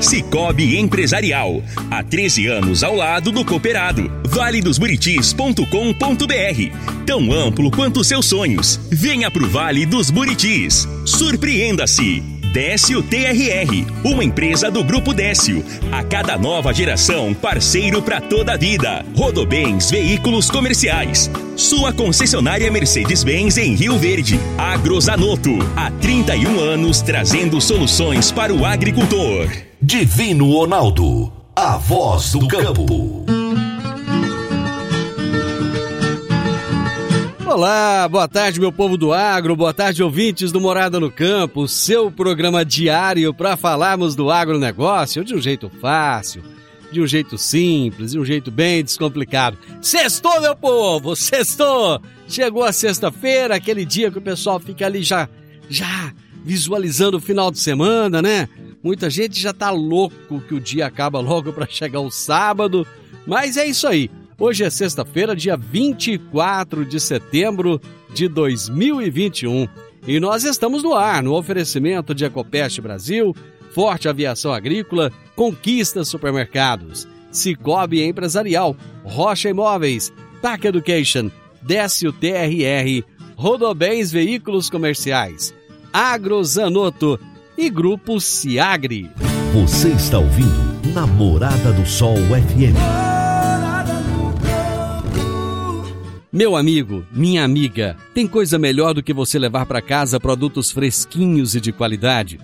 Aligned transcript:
Cicobi 0.00 0.78
Empresarial. 0.78 1.62
Há 1.90 2.02
13 2.02 2.46
anos 2.46 2.82
ao 2.82 2.94
lado 2.94 3.30
do 3.30 3.44
cooperado. 3.44 4.10
valedosburitis.com.br. 4.26 7.04
Tão 7.06 7.32
amplo 7.32 7.70
quanto 7.70 8.04
seus 8.04 8.26
sonhos. 8.26 8.78
Venha 8.90 9.30
pro 9.30 9.48
Vale 9.48 9.86
dos 9.86 10.10
Buritis. 10.10 10.86
Surpreenda-se. 11.04 12.38
Décio 12.52 13.02
TRR, 13.02 13.86
uma 14.04 14.24
empresa 14.24 14.70
do 14.70 14.82
Grupo 14.82 15.12
Décio. 15.12 15.64
A 15.92 16.02
cada 16.02 16.38
nova 16.38 16.72
geração, 16.72 17.34
parceiro 17.34 18.00
para 18.00 18.20
toda 18.20 18.54
a 18.54 18.56
vida. 18.56 19.04
Rodobens 19.14 19.90
Veículos 19.90 20.50
Comerciais. 20.50 21.30
Sua 21.56 21.92
concessionária 21.92 22.70
Mercedes-Benz 22.70 23.58
em 23.58 23.74
Rio 23.74 23.98
Verde. 23.98 24.40
Agrozanoto, 24.56 25.58
há 25.76 25.90
31 25.90 26.58
anos 26.58 27.02
trazendo 27.02 27.60
soluções 27.60 28.32
para 28.32 28.54
o 28.54 28.64
agricultor. 28.64 29.67
Divino 29.80 30.50
Ronaldo, 30.50 31.32
a 31.54 31.76
voz 31.76 32.32
do 32.32 32.48
campo. 32.48 33.24
Olá, 37.46 38.08
boa 38.08 38.26
tarde, 38.26 38.58
meu 38.58 38.72
povo 38.72 38.96
do 38.96 39.12
agro, 39.12 39.54
boa 39.54 39.72
tarde, 39.72 40.02
ouvintes 40.02 40.50
do 40.50 40.60
Morada 40.60 40.98
no 40.98 41.12
Campo, 41.12 41.68
seu 41.68 42.10
programa 42.10 42.64
diário 42.64 43.32
para 43.32 43.56
falarmos 43.56 44.16
do 44.16 44.32
agronegócio 44.32 45.24
de 45.24 45.36
um 45.36 45.40
jeito 45.40 45.70
fácil, 45.80 46.42
de 46.90 47.00
um 47.00 47.06
jeito 47.06 47.38
simples, 47.38 48.10
de 48.10 48.18
um 48.18 48.24
jeito 48.24 48.50
bem 48.50 48.82
descomplicado. 48.82 49.56
Sextou, 49.80 50.40
meu 50.40 50.56
povo, 50.56 51.14
sextou! 51.14 52.02
Chegou 52.26 52.64
a 52.64 52.72
sexta-feira, 52.72 53.54
aquele 53.54 53.84
dia 53.84 54.10
que 54.10 54.18
o 54.18 54.22
pessoal 54.22 54.58
fica 54.58 54.86
ali 54.86 55.04
já, 55.04 55.28
já 55.70 56.12
visualizando 56.44 57.18
o 57.18 57.20
final 57.20 57.52
de 57.52 57.60
semana, 57.60 58.20
né? 58.20 58.48
Muita 58.82 59.10
gente 59.10 59.40
já 59.40 59.52
tá 59.52 59.70
louco 59.70 60.40
que 60.40 60.54
o 60.54 60.60
dia 60.60 60.86
acaba 60.86 61.20
logo 61.20 61.52
para 61.52 61.66
chegar 61.66 62.00
o 62.00 62.10
sábado, 62.10 62.86
mas 63.26 63.56
é 63.56 63.66
isso 63.66 63.86
aí. 63.86 64.10
Hoje 64.38 64.62
é 64.62 64.70
sexta-feira, 64.70 65.34
dia 65.34 65.56
24 65.56 66.84
de 66.84 67.00
setembro 67.00 67.80
de 68.14 68.28
2021. 68.28 69.68
E 70.06 70.20
nós 70.20 70.44
estamos 70.44 70.82
no 70.82 70.94
ar, 70.94 71.22
no 71.22 71.34
oferecimento 71.34 72.14
de 72.14 72.24
Ecopest 72.24 72.80
Brasil, 72.80 73.34
Forte 73.72 74.08
Aviação 74.08 74.52
Agrícola, 74.52 75.12
Conquista 75.34 76.04
Supermercados, 76.04 77.06
Cicobi 77.32 78.02
Empresarial, 78.02 78.76
Rocha 79.02 79.48
Imóveis, 79.48 80.12
TAC 80.40 80.66
Education, 80.66 81.30
Décio 81.60 82.12
TRR, 82.12 83.04
Rodobens 83.34 84.12
Veículos 84.12 84.70
Comerciais, 84.70 85.52
Agrozanoto 85.92 87.18
e 87.58 87.68
Grupo 87.68 88.20
Ciagri. 88.20 89.10
Você 89.52 89.88
está 89.88 90.20
ouvindo 90.20 90.94
Namorada 90.94 91.72
do 91.72 91.84
Sol 91.84 92.14
FM. 92.16 92.78
Meu 96.32 96.54
amigo, 96.54 97.04
minha 97.10 97.42
amiga, 97.42 97.96
tem 98.14 98.28
coisa 98.28 98.60
melhor 98.60 98.94
do 98.94 99.02
que 99.02 99.12
você 99.12 99.40
levar 99.40 99.66
para 99.66 99.82
casa 99.82 100.20
produtos 100.20 100.70
fresquinhos 100.70 101.56
e 101.56 101.60
de 101.60 101.72
qualidade? 101.72 102.38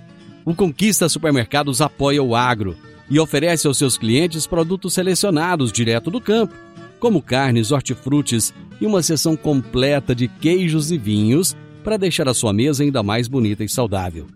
O 0.44 0.52
Conquista 0.52 1.08
Supermercados 1.08 1.80
apoia 1.80 2.20
o 2.20 2.34
agro 2.34 2.76
e 3.08 3.20
oferece 3.20 3.68
aos 3.68 3.78
seus 3.78 3.96
clientes 3.96 4.48
produtos 4.48 4.94
selecionados 4.94 5.70
direto 5.70 6.10
do 6.10 6.20
campo, 6.20 6.54
como 6.98 7.22
carnes, 7.22 7.70
hortifrutis 7.70 8.52
e 8.80 8.86
uma 8.86 9.00
seção 9.00 9.36
completa 9.36 10.12
de 10.12 10.26
queijos 10.26 10.90
e 10.90 10.98
vinhos 10.98 11.54
para 11.84 11.96
deixar 11.96 12.28
a 12.28 12.34
sua 12.34 12.52
mesa 12.52 12.82
ainda 12.82 13.00
mais 13.00 13.28
bonita 13.28 13.62
e 13.62 13.68
saudável. 13.68 14.26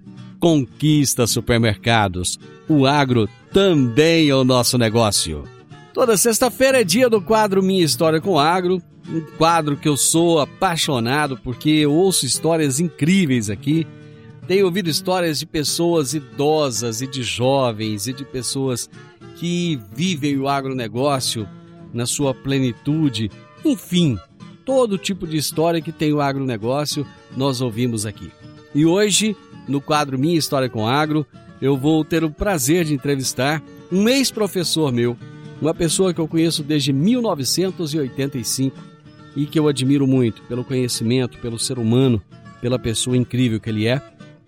Conquista 0.41 1.27
Supermercados. 1.27 2.39
O 2.69 2.87
agro 2.87 3.29
também 3.53 4.29
é 4.29 4.35
o 4.35 4.45
nosso 4.45 4.79
negócio. 4.79 5.45
Toda 5.93 6.17
sexta-feira 6.17 6.81
é 6.81 6.85
dia 6.85 7.09
do 7.09 7.21
quadro 7.21 7.63
Minha 7.63 7.85
História 7.85 8.21
com 8.21 8.39
Agro 8.39 8.83
um 9.09 9.23
quadro 9.39 9.77
que 9.77 9.89
eu 9.89 9.97
sou 9.97 10.39
apaixonado 10.39 11.39
porque 11.39 11.71
eu 11.71 11.93
ouço 11.93 12.27
histórias 12.27 12.79
incríveis 12.79 13.49
aqui. 13.49 13.87
Tenho 14.47 14.67
ouvido 14.67 14.89
histórias 14.89 15.39
de 15.39 15.47
pessoas 15.47 16.15
idosas 16.15 17.01
e 17.01 17.07
de 17.07 17.23
jovens 17.23 18.07
e 18.07 18.13
de 18.13 18.25
pessoas 18.25 18.89
que 19.37 19.81
vivem 19.95 20.39
o 20.39 20.49
agronegócio 20.49 21.49
na 21.93 22.07
sua 22.07 22.35
plenitude. 22.35 23.31
Enfim, 23.65 24.19
todo 24.65 24.99
tipo 24.99 25.27
de 25.27 25.37
história 25.37 25.81
que 25.81 25.93
tem 25.93 26.13
o 26.13 26.21
agronegócio 26.21 27.07
nós 27.37 27.61
ouvimos 27.61 28.05
aqui. 28.05 28.31
E 28.75 28.85
hoje, 28.85 29.37
no 29.69 29.81
quadro 29.81 30.19
Minha 30.19 30.39
História 30.39 30.69
com 30.69 30.89
Agro, 30.89 31.27
eu 31.61 31.77
vou 31.77 32.05
ter 32.05 32.25
o 32.25 32.31
prazer 32.31 32.85
de 32.85 32.95
entrevistar 32.95 33.63
um 33.93 34.09
ex-professor 34.09 34.93
meu, 34.93 35.17
uma 35.61 35.75
pessoa 35.75 36.15
que 36.15 36.21
eu 36.21 36.29
conheço 36.29 36.63
desde 36.63 36.93
1985 36.93 38.77
e 39.37 39.47
que 39.47 39.59
eu 39.59 39.69
admiro 39.69 40.07
muito 40.07 40.43
pelo 40.43 40.65
conhecimento, 40.65 41.39
pelo 41.39 41.59
ser 41.59 41.79
humano, 41.79 42.23
pela 42.61 42.79
pessoa 42.79 43.17
incrível 43.17 43.61
que 43.61 43.71
ele 43.71 43.87
é, 43.87 44.01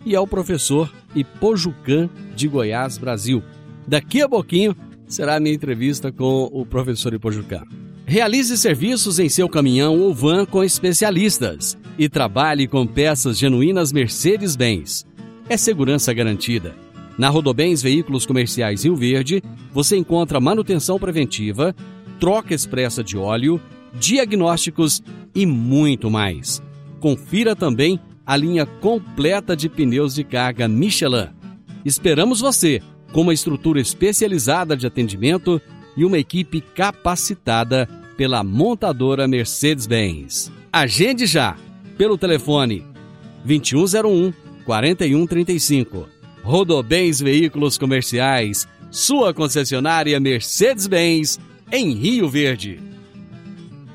e 0.04 0.14
é 0.14 0.20
o 0.20 0.26
professor 0.26 0.92
Ipojucan 1.14 2.08
de 2.34 2.48
Goiás, 2.48 2.96
Brasil. 2.96 3.42
Daqui 3.86 4.22
a 4.22 4.28
pouquinho 4.28 4.74
será 5.06 5.36
a 5.36 5.40
minha 5.40 5.54
entrevista 5.54 6.10
com 6.10 6.48
o 6.52 6.64
professor 6.64 7.12
Ipojucan. 7.12 7.64
Realize 8.06 8.56
serviços 8.56 9.18
em 9.18 9.28
seu 9.28 9.48
caminhão 9.48 10.00
ou 10.00 10.12
van 10.12 10.44
com 10.44 10.64
especialistas 10.64 11.78
e 11.98 12.08
trabalhe 12.08 12.66
com 12.66 12.86
peças 12.86 13.38
genuínas 13.38 13.92
Mercedes-Benz. 13.92 15.06
É 15.50 15.56
segurança 15.56 16.14
garantida. 16.14 16.76
Na 17.18 17.28
Rodobens 17.28 17.82
Veículos 17.82 18.24
Comerciais 18.24 18.84
Rio 18.84 18.94
Verde, 18.94 19.42
você 19.72 19.96
encontra 19.96 20.38
manutenção 20.38 20.96
preventiva, 20.96 21.74
troca 22.20 22.54
expressa 22.54 23.02
de 23.02 23.18
óleo, 23.18 23.60
diagnósticos 23.92 25.02
e 25.34 25.44
muito 25.44 26.08
mais. 26.08 26.62
Confira 27.00 27.56
também 27.56 27.98
a 28.24 28.36
linha 28.36 28.64
completa 28.64 29.56
de 29.56 29.68
pneus 29.68 30.14
de 30.14 30.22
carga 30.22 30.68
Michelin. 30.68 31.30
Esperamos 31.84 32.38
você 32.38 32.80
com 33.12 33.22
uma 33.22 33.34
estrutura 33.34 33.80
especializada 33.80 34.76
de 34.76 34.86
atendimento 34.86 35.60
e 35.96 36.04
uma 36.04 36.16
equipe 36.16 36.60
capacitada 36.60 37.88
pela 38.16 38.44
montadora 38.44 39.26
Mercedes-Benz. 39.26 40.52
Agende 40.72 41.26
já 41.26 41.56
pelo 41.98 42.16
telefone 42.16 42.84
2101 43.44 44.49
4135. 44.70 46.08
Rodobens 46.44 47.20
Veículos 47.20 47.76
Comerciais, 47.76 48.68
sua 48.88 49.34
concessionária 49.34 50.20
Mercedes-Benz 50.20 51.40
em 51.72 51.92
Rio 51.92 52.28
Verde. 52.28 52.80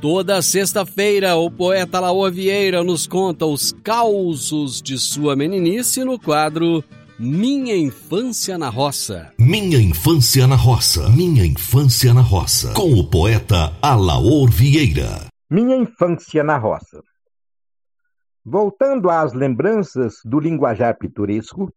Toda 0.02 0.42
sexta-feira, 0.42 1.38
o 1.38 1.50
poeta 1.50 2.02
Laô 2.02 2.30
Vieira 2.30 2.84
nos 2.84 3.08
conta 3.08 3.46
os 3.46 3.72
causos 3.72 4.82
de 4.82 5.00
sua 5.00 5.34
meninice 5.34 6.04
no 6.04 6.20
quadro 6.20 6.84
Minha 7.18 7.78
Infância 7.78 8.58
na 8.58 8.68
Roça. 8.68 9.32
Minha 9.40 9.80
Infância 9.80 10.46
na 10.46 10.58
Roça. 10.58 11.10
Minha 11.10 11.46
Infância 11.46 12.14
na 12.14 12.22
Roça. 12.22 12.74
Com 12.74 12.92
o 12.92 13.10
poeta 13.10 13.72
Alaor 13.82 14.50
Vieira. 14.52 15.28
Minha 15.50 15.78
Infância 15.78 16.44
na 16.44 16.58
Roça. 16.58 17.02
Voltando 18.46 19.10
às 19.10 19.34
lembranças 19.34 20.20
do 20.24 20.40
linguajar 20.40 20.98
pitoresco, 20.98 21.74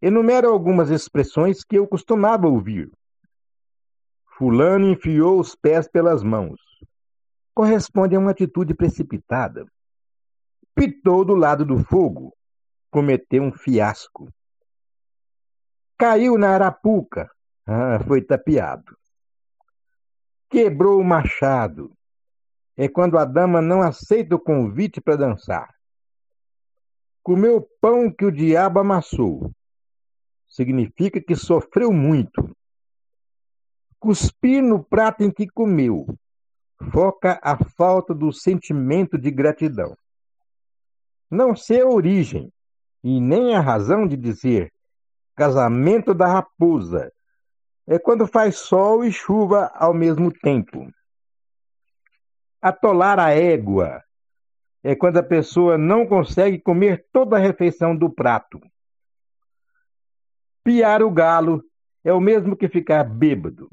enumero 0.00 0.48
algumas 0.48 0.90
expressões 0.90 1.62
que 1.62 1.76
eu 1.76 1.86
costumava 1.86 2.48
ouvir. 2.48 2.90
Fulano 4.38 4.88
enfiou 4.88 5.38
os 5.38 5.54
pés 5.54 5.86
pelas 5.86 6.22
mãos 6.22 6.58
corresponde 7.60 8.16
a 8.16 8.18
uma 8.18 8.30
atitude 8.30 8.74
precipitada. 8.74 9.66
Pitou 10.74 11.26
do 11.26 11.34
lado 11.34 11.62
do 11.62 11.84
fogo, 11.84 12.34
cometeu 12.90 13.42
um 13.42 13.52
fiasco. 13.52 14.32
Caiu 15.98 16.38
na 16.38 16.50
arapuca, 16.54 17.30
ah, 17.66 18.00
foi 18.06 18.22
tapeado. 18.22 18.96
Quebrou 20.48 20.98
o 20.98 21.04
machado, 21.04 21.92
é 22.78 22.88
quando 22.88 23.18
a 23.18 23.26
dama 23.26 23.60
não 23.60 23.82
aceita 23.82 24.36
o 24.36 24.40
convite 24.40 24.98
para 24.98 25.16
dançar. 25.16 25.68
Comeu 27.22 27.68
pão 27.80 28.10
que 28.10 28.24
o 28.24 28.32
diabo 28.32 28.80
amassou, 28.80 29.52
significa 30.48 31.20
que 31.20 31.36
sofreu 31.36 31.92
muito. 31.92 32.56
Cuspir 33.98 34.62
no 34.62 34.82
prato 34.82 35.22
em 35.22 35.30
que 35.30 35.46
comeu, 35.46 36.06
foca 36.90 37.38
a 37.42 37.56
falta 37.56 38.14
do 38.14 38.32
sentimento 38.32 39.18
de 39.18 39.30
gratidão. 39.30 39.94
Não 41.30 41.54
sei 41.54 41.82
a 41.82 41.86
origem 41.86 42.50
e 43.04 43.20
nem 43.20 43.54
a 43.54 43.60
razão 43.60 44.06
de 44.06 44.16
dizer 44.16 44.72
casamento 45.36 46.12
da 46.12 46.26
raposa 46.26 47.12
é 47.86 47.98
quando 47.98 48.26
faz 48.26 48.58
sol 48.58 49.04
e 49.04 49.12
chuva 49.12 49.70
ao 49.74 49.94
mesmo 49.94 50.32
tempo. 50.32 50.92
Atolar 52.60 53.18
a 53.18 53.30
égua 53.30 54.02
é 54.82 54.94
quando 54.94 55.18
a 55.18 55.22
pessoa 55.22 55.76
não 55.76 56.06
consegue 56.06 56.58
comer 56.58 57.06
toda 57.12 57.36
a 57.36 57.40
refeição 57.40 57.94
do 57.94 58.10
prato. 58.10 58.60
Piar 60.64 61.02
o 61.02 61.10
galo 61.10 61.62
é 62.04 62.12
o 62.12 62.20
mesmo 62.20 62.56
que 62.56 62.68
ficar 62.68 63.04
bêbado. 63.04 63.70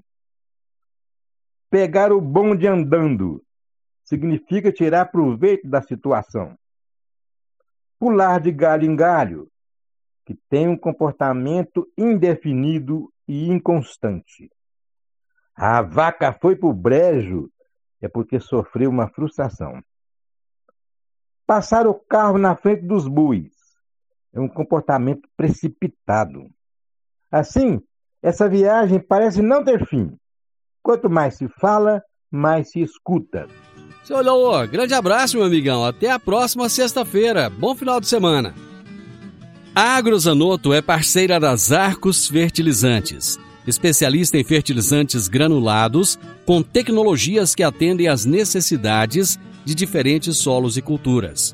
Pegar 1.69 2.11
o 2.11 2.21
bonde 2.21 2.67
andando 2.67 3.43
significa 4.03 4.71
tirar 4.71 5.11
proveito 5.11 5.67
da 5.67 5.81
situação. 5.81 6.57
Pular 7.99 8.39
de 8.39 8.51
galho 8.51 8.85
em 8.85 8.95
galho, 8.95 9.51
que 10.25 10.35
tem 10.49 10.67
um 10.67 10.77
comportamento 10.77 11.91
indefinido 11.97 13.11
e 13.27 13.49
inconstante. 13.49 14.49
A 15.55 15.81
vaca 15.81 16.31
foi 16.31 16.55
para 16.55 16.69
o 16.69 16.73
brejo 16.73 17.51
é 18.01 18.07
porque 18.07 18.39
sofreu 18.39 18.89
uma 18.89 19.09
frustração. 19.09 19.81
Passar 21.47 21.87
o 21.87 21.93
carro 21.93 22.37
na 22.37 22.57
frente 22.57 22.81
dos 22.81 23.07
buis 23.07 23.53
é 24.33 24.39
um 24.39 24.49
comportamento 24.49 25.29
precipitado. 25.37 26.49
Assim, 27.31 27.81
essa 28.21 28.49
viagem 28.49 28.99
parece 28.99 29.41
não 29.41 29.63
ter 29.63 29.87
fim. 29.87 30.11
Quanto 30.83 31.09
mais 31.09 31.35
se 31.35 31.47
fala, 31.47 32.03
mais 32.29 32.71
se 32.71 32.81
escuta. 32.81 33.47
Seu 34.03 34.19
Leô, 34.19 34.67
grande 34.67 34.93
abraço, 34.93 35.37
meu 35.37 35.45
amigão. 35.45 35.85
Até 35.85 36.11
a 36.11 36.19
próxima 36.19 36.67
sexta-feira. 36.67 37.49
Bom 37.49 37.73
final 37.73 38.01
de 38.01 38.07
semana. 38.07 38.53
A 39.73 39.95
Agrozanoto 39.95 40.73
é 40.73 40.81
parceira 40.81 41.39
das 41.39 41.71
Arcos 41.71 42.27
Fertilizantes, 42.27 43.39
especialista 43.65 44.37
em 44.37 44.43
fertilizantes 44.43 45.29
granulados 45.29 46.19
com 46.45 46.61
tecnologias 46.61 47.55
que 47.55 47.63
atendem 47.63 48.09
às 48.09 48.25
necessidades 48.25 49.39
de 49.67 49.75
diferentes 49.75 50.37
solos 50.37 50.77
e 50.77 50.81
culturas. 50.81 51.53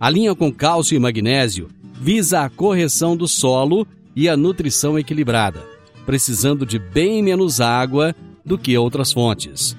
A 0.00 0.10
linha 0.10 0.34
com 0.34 0.52
cálcio 0.52 0.96
e 0.96 0.98
magnésio 0.98 1.68
visa 1.94 2.40
a 2.40 2.50
correção 2.50 3.16
do 3.16 3.28
solo 3.28 3.86
e 4.16 4.28
a 4.28 4.36
nutrição 4.36 4.98
equilibrada, 4.98 5.62
precisando 6.04 6.66
de 6.66 6.80
bem 6.80 7.22
menos 7.22 7.60
água 7.60 8.16
do 8.44 8.58
que 8.58 8.76
outras 8.76 9.12
fontes. 9.12 9.76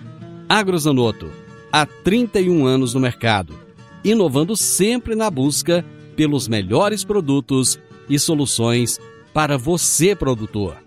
Agrozanoto, 0.48 1.30
há 1.70 1.86
31 1.86 2.66
anos 2.66 2.94
no 2.94 3.02
mercado, 3.02 3.54
inovando 4.02 4.56
sempre 4.56 5.14
na 5.14 5.30
busca 5.30 5.84
pelos 6.16 6.48
melhores 6.48 7.04
produtos 7.04 7.78
e 8.10 8.18
soluções 8.18 8.98
para 9.34 9.58
você, 9.58 10.16
produtor. 10.16 10.78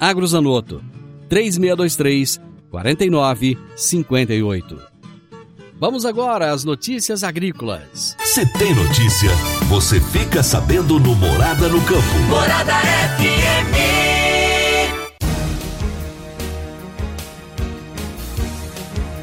Agrozanoto, 0.00 0.82
3623 1.28 2.40
4958. 2.70 4.97
Vamos 5.80 6.04
agora 6.04 6.50
às 6.50 6.64
notícias 6.64 7.22
agrícolas. 7.22 8.16
Se 8.24 8.44
tem 8.58 8.74
notícia, 8.74 9.30
você 9.68 10.00
fica 10.00 10.42
sabendo 10.42 10.98
no 10.98 11.14
Morada 11.14 11.68
no 11.68 11.80
Campo. 11.82 12.18
Morada 12.28 12.72
FM. 13.16 13.78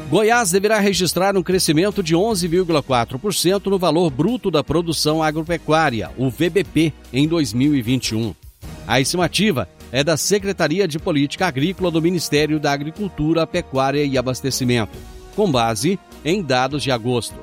Goiás 0.08 0.50
deverá 0.50 0.78
registrar 0.78 1.36
um 1.36 1.42
crescimento 1.42 2.02
de 2.02 2.14
11,4% 2.14 3.66
no 3.66 3.78
valor 3.78 4.08
bruto 4.08 4.50
da 4.50 4.64
produção 4.64 5.22
agropecuária, 5.22 6.10
o 6.16 6.30
VBP, 6.30 6.90
em 7.12 7.28
2021. 7.28 8.34
A 8.86 8.98
estimativa 8.98 9.68
é 9.92 10.02
da 10.02 10.16
Secretaria 10.16 10.88
de 10.88 10.98
Política 10.98 11.48
Agrícola 11.48 11.90
do 11.90 12.00
Ministério 12.00 12.58
da 12.58 12.72
Agricultura, 12.72 13.46
Pecuária 13.46 14.04
e 14.04 14.16
Abastecimento, 14.16 14.96
com 15.36 15.50
base 15.50 16.00
em 16.24 16.42
dados 16.42 16.82
de 16.82 16.90
agosto. 16.90 17.36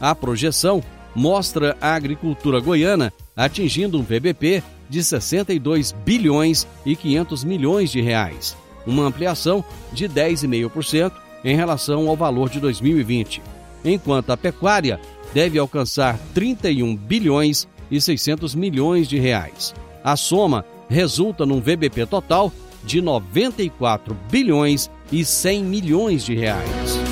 A 0.00 0.14
projeção 0.14 0.82
mostra 1.14 1.76
a 1.80 1.94
agricultura 1.94 2.60
goiana 2.60 3.12
atingindo 3.36 3.98
um 3.98 4.02
VBP 4.02 4.62
de 4.88 5.04
62 5.04 5.92
bilhões 5.92 6.66
e 6.86 6.96
500 6.96 7.44
milhões 7.44 7.90
de 7.90 8.00
reais, 8.00 8.56
uma 8.86 9.04
ampliação 9.04 9.64
de 9.92 10.08
10,5% 10.08 11.12
em 11.44 11.56
relação 11.56 12.08
ao 12.08 12.16
valor 12.16 12.48
de 12.48 12.60
2020, 12.60 13.42
enquanto 13.84 14.30
a 14.30 14.36
pecuária 14.36 15.00
deve 15.32 15.58
alcançar 15.58 16.18
31 16.34 16.96
bilhões 16.96 17.68
e 17.90 18.00
600 18.00 18.54
milhões 18.54 19.08
de 19.08 19.18
reais. 19.18 19.74
A 20.02 20.16
soma 20.16 20.64
resulta 20.88 21.46
num 21.46 21.60
VBP 21.60 22.06
total 22.06 22.52
de 22.84 23.00
94 23.00 24.16
bilhões 24.30 24.90
e 25.12 25.24
100 25.24 25.64
milhões 25.64 26.24
de 26.24 26.34
reais. 26.34 27.09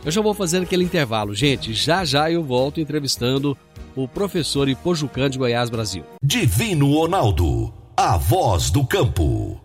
Eu 0.04 0.12
já 0.12 0.20
vou 0.22 0.34
fazer 0.34 0.64
aquele 0.64 0.84
intervalo, 0.84 1.34
gente. 1.34 1.74
Já 1.74 2.04
já 2.06 2.30
eu 2.30 2.44
volto 2.44 2.82
entrevistando 2.82 3.58
o 3.96 4.08
professor 4.08 4.70
Ipojucan 4.70 5.30
de 5.30 5.38
Goiás, 5.38 5.70
Brasil. 5.70 6.04
Divino 6.22 6.92
Ronaldo, 6.94 7.74
a 7.96 8.18
voz 8.18 8.70
do 8.70 8.86
campo. 8.86 9.65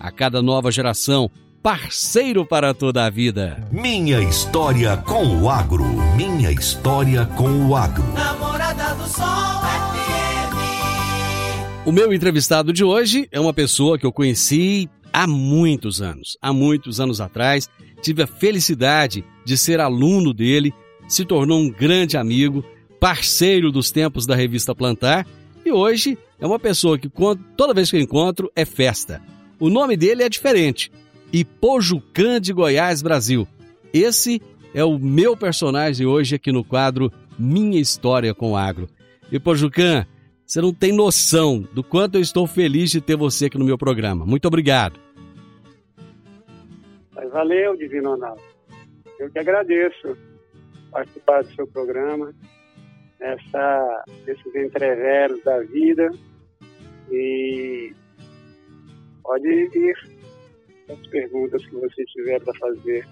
A 0.00 0.10
cada 0.10 0.40
nova 0.40 0.72
geração, 0.72 1.30
parceiro 1.62 2.46
para 2.46 2.72
toda 2.72 3.04
a 3.04 3.10
vida. 3.10 3.68
Minha 3.70 4.22
história 4.22 4.96
com 4.96 5.42
o 5.42 5.50
agro. 5.50 5.84
Minha 6.16 6.50
história 6.50 7.26
com 7.36 7.68
o 7.68 7.76
agro. 7.76 8.02
Namorada 8.14 8.94
do 8.94 9.06
Sol 9.06 9.60
FM. 9.60 10.56
O 11.86 11.92
meu 11.92 12.14
entrevistado 12.14 12.72
de 12.72 12.82
hoje 12.82 13.28
é 13.30 13.38
uma 13.38 13.52
pessoa 13.52 13.98
que 13.98 14.06
eu 14.06 14.12
conheci 14.12 14.88
há 15.12 15.26
muitos 15.26 16.00
anos. 16.00 16.38
Há 16.40 16.50
muitos 16.50 16.98
anos 16.98 17.20
atrás, 17.20 17.68
tive 18.00 18.22
a 18.22 18.26
felicidade 18.26 19.22
de 19.44 19.58
ser 19.58 19.80
aluno 19.80 20.32
dele, 20.32 20.72
se 21.06 21.26
tornou 21.26 21.60
um 21.60 21.68
grande 21.70 22.16
amigo, 22.16 22.64
parceiro 22.98 23.70
dos 23.70 23.90
tempos 23.90 24.24
da 24.24 24.34
revista 24.34 24.74
Plantar 24.74 25.26
e 25.62 25.70
hoje 25.70 26.16
é 26.38 26.46
uma 26.46 26.58
pessoa 26.58 26.98
que 26.98 27.10
toda 27.54 27.74
vez 27.74 27.90
que 27.90 27.96
eu 27.98 28.00
encontro 28.00 28.50
é 28.56 28.64
festa. 28.64 29.20
O 29.60 29.68
nome 29.68 29.94
dele 29.94 30.22
é 30.22 30.28
diferente, 30.28 30.90
e 31.30 31.44
Pojucã 31.44 32.40
de 32.40 32.50
Goiás, 32.50 33.02
Brasil. 33.02 33.46
Esse 33.92 34.40
é 34.74 34.82
o 34.82 34.98
meu 34.98 35.36
personagem 35.36 36.06
hoje 36.06 36.36
aqui 36.36 36.50
no 36.50 36.64
quadro 36.64 37.12
Minha 37.38 37.78
História 37.78 38.34
com 38.34 38.52
o 38.52 38.56
Agro. 38.56 38.88
E 39.30 39.38
Pojucã, 39.38 40.06
Você 40.46 40.60
não 40.60 40.74
tem 40.74 40.92
noção 40.92 41.60
do 41.72 41.84
quanto 41.84 42.16
eu 42.16 42.20
estou 42.20 42.44
feliz 42.44 42.90
de 42.90 43.00
ter 43.00 43.16
você 43.16 43.46
aqui 43.46 43.56
no 43.56 43.64
meu 43.64 43.78
programa. 43.78 44.26
Muito 44.26 44.48
obrigado. 44.48 44.98
Mas 47.14 47.30
valeu, 47.30 47.76
Divino 47.76 48.10
Ronaldo. 48.10 48.42
Eu 49.20 49.30
que 49.30 49.38
agradeço 49.38 50.16
participar 50.90 51.44
do 51.44 51.54
seu 51.54 51.68
programa, 51.68 52.34
nessa, 53.20 54.04
nesses 54.26 54.54
entreveros 54.56 55.40
da 55.44 55.60
vida. 55.60 56.10
E 57.12 57.92
pode 59.22 59.68
vir 59.68 59.96
as 60.88 61.06
perguntas 61.08 61.64
que 61.66 61.74
você 61.74 62.04
tiver 62.06 62.40
para 62.40 62.54
fazer. 62.54 63.06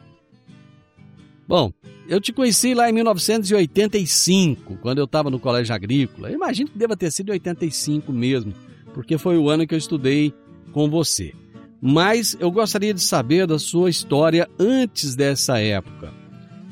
Bom, 1.46 1.72
eu 2.08 2.20
te 2.20 2.32
conheci 2.32 2.74
lá 2.74 2.90
em 2.90 2.92
1985, 2.92 4.76
quando 4.82 4.98
eu 4.98 5.04
estava 5.04 5.30
no 5.30 5.40
colégio 5.40 5.74
agrícola. 5.74 6.28
Eu 6.28 6.34
imagino 6.34 6.68
que 6.68 6.78
deva 6.78 6.96
ter 6.96 7.10
sido 7.10 7.30
em 7.30 7.32
85 7.32 8.12
mesmo, 8.12 8.52
porque 8.92 9.16
foi 9.16 9.38
o 9.38 9.48
ano 9.48 9.66
que 9.66 9.74
eu 9.74 9.78
estudei 9.78 10.34
com 10.72 10.90
você. 10.90 11.32
Mas 11.80 12.36
eu 12.40 12.50
gostaria 12.50 12.92
de 12.92 13.00
saber 13.00 13.46
da 13.46 13.58
sua 13.58 13.88
história 13.88 14.48
antes 14.58 15.14
dessa 15.14 15.58
época. 15.58 16.12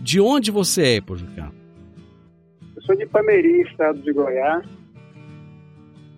De 0.02 0.20
onde 0.20 0.50
você 0.50 0.96
é, 0.96 1.00
Pojucá? 1.00 1.50
Eu 2.74 2.82
sou 2.82 2.96
de 2.96 3.06
Pameri, 3.06 3.62
estado 3.62 4.00
de 4.02 4.12
Goiás. 4.12 4.66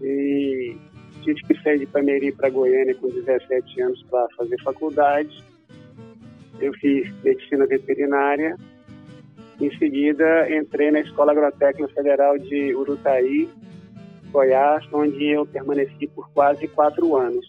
E 0.01 0.77
tive 1.19 1.43
que 1.43 1.63
sair 1.63 1.79
de 1.79 1.87
Pameri 1.87 2.33
para 2.33 2.51
Goiânia 2.51 2.95
com 2.95 3.09
17 3.09 3.83
anos 3.83 4.03
para 4.11 4.27
fazer 4.37 4.61
faculdade 4.63 5.45
eu 6.61 6.73
fiz 6.75 7.11
medicina 7.23 7.67
veterinária. 7.67 8.57
Em 9.61 9.77
seguida, 9.79 10.49
entrei 10.55 10.91
na 10.91 11.01
Escola 11.01 11.33
Agrotécnica 11.33 11.93
Federal 11.93 12.39
de 12.39 12.75
Urutaí, 12.75 13.49
Goiás, 14.31 14.85
onde 14.93 15.25
eu 15.25 15.47
permaneci 15.47 16.07
por 16.09 16.29
quase 16.31 16.69
quatro 16.69 17.17
anos. 17.17 17.47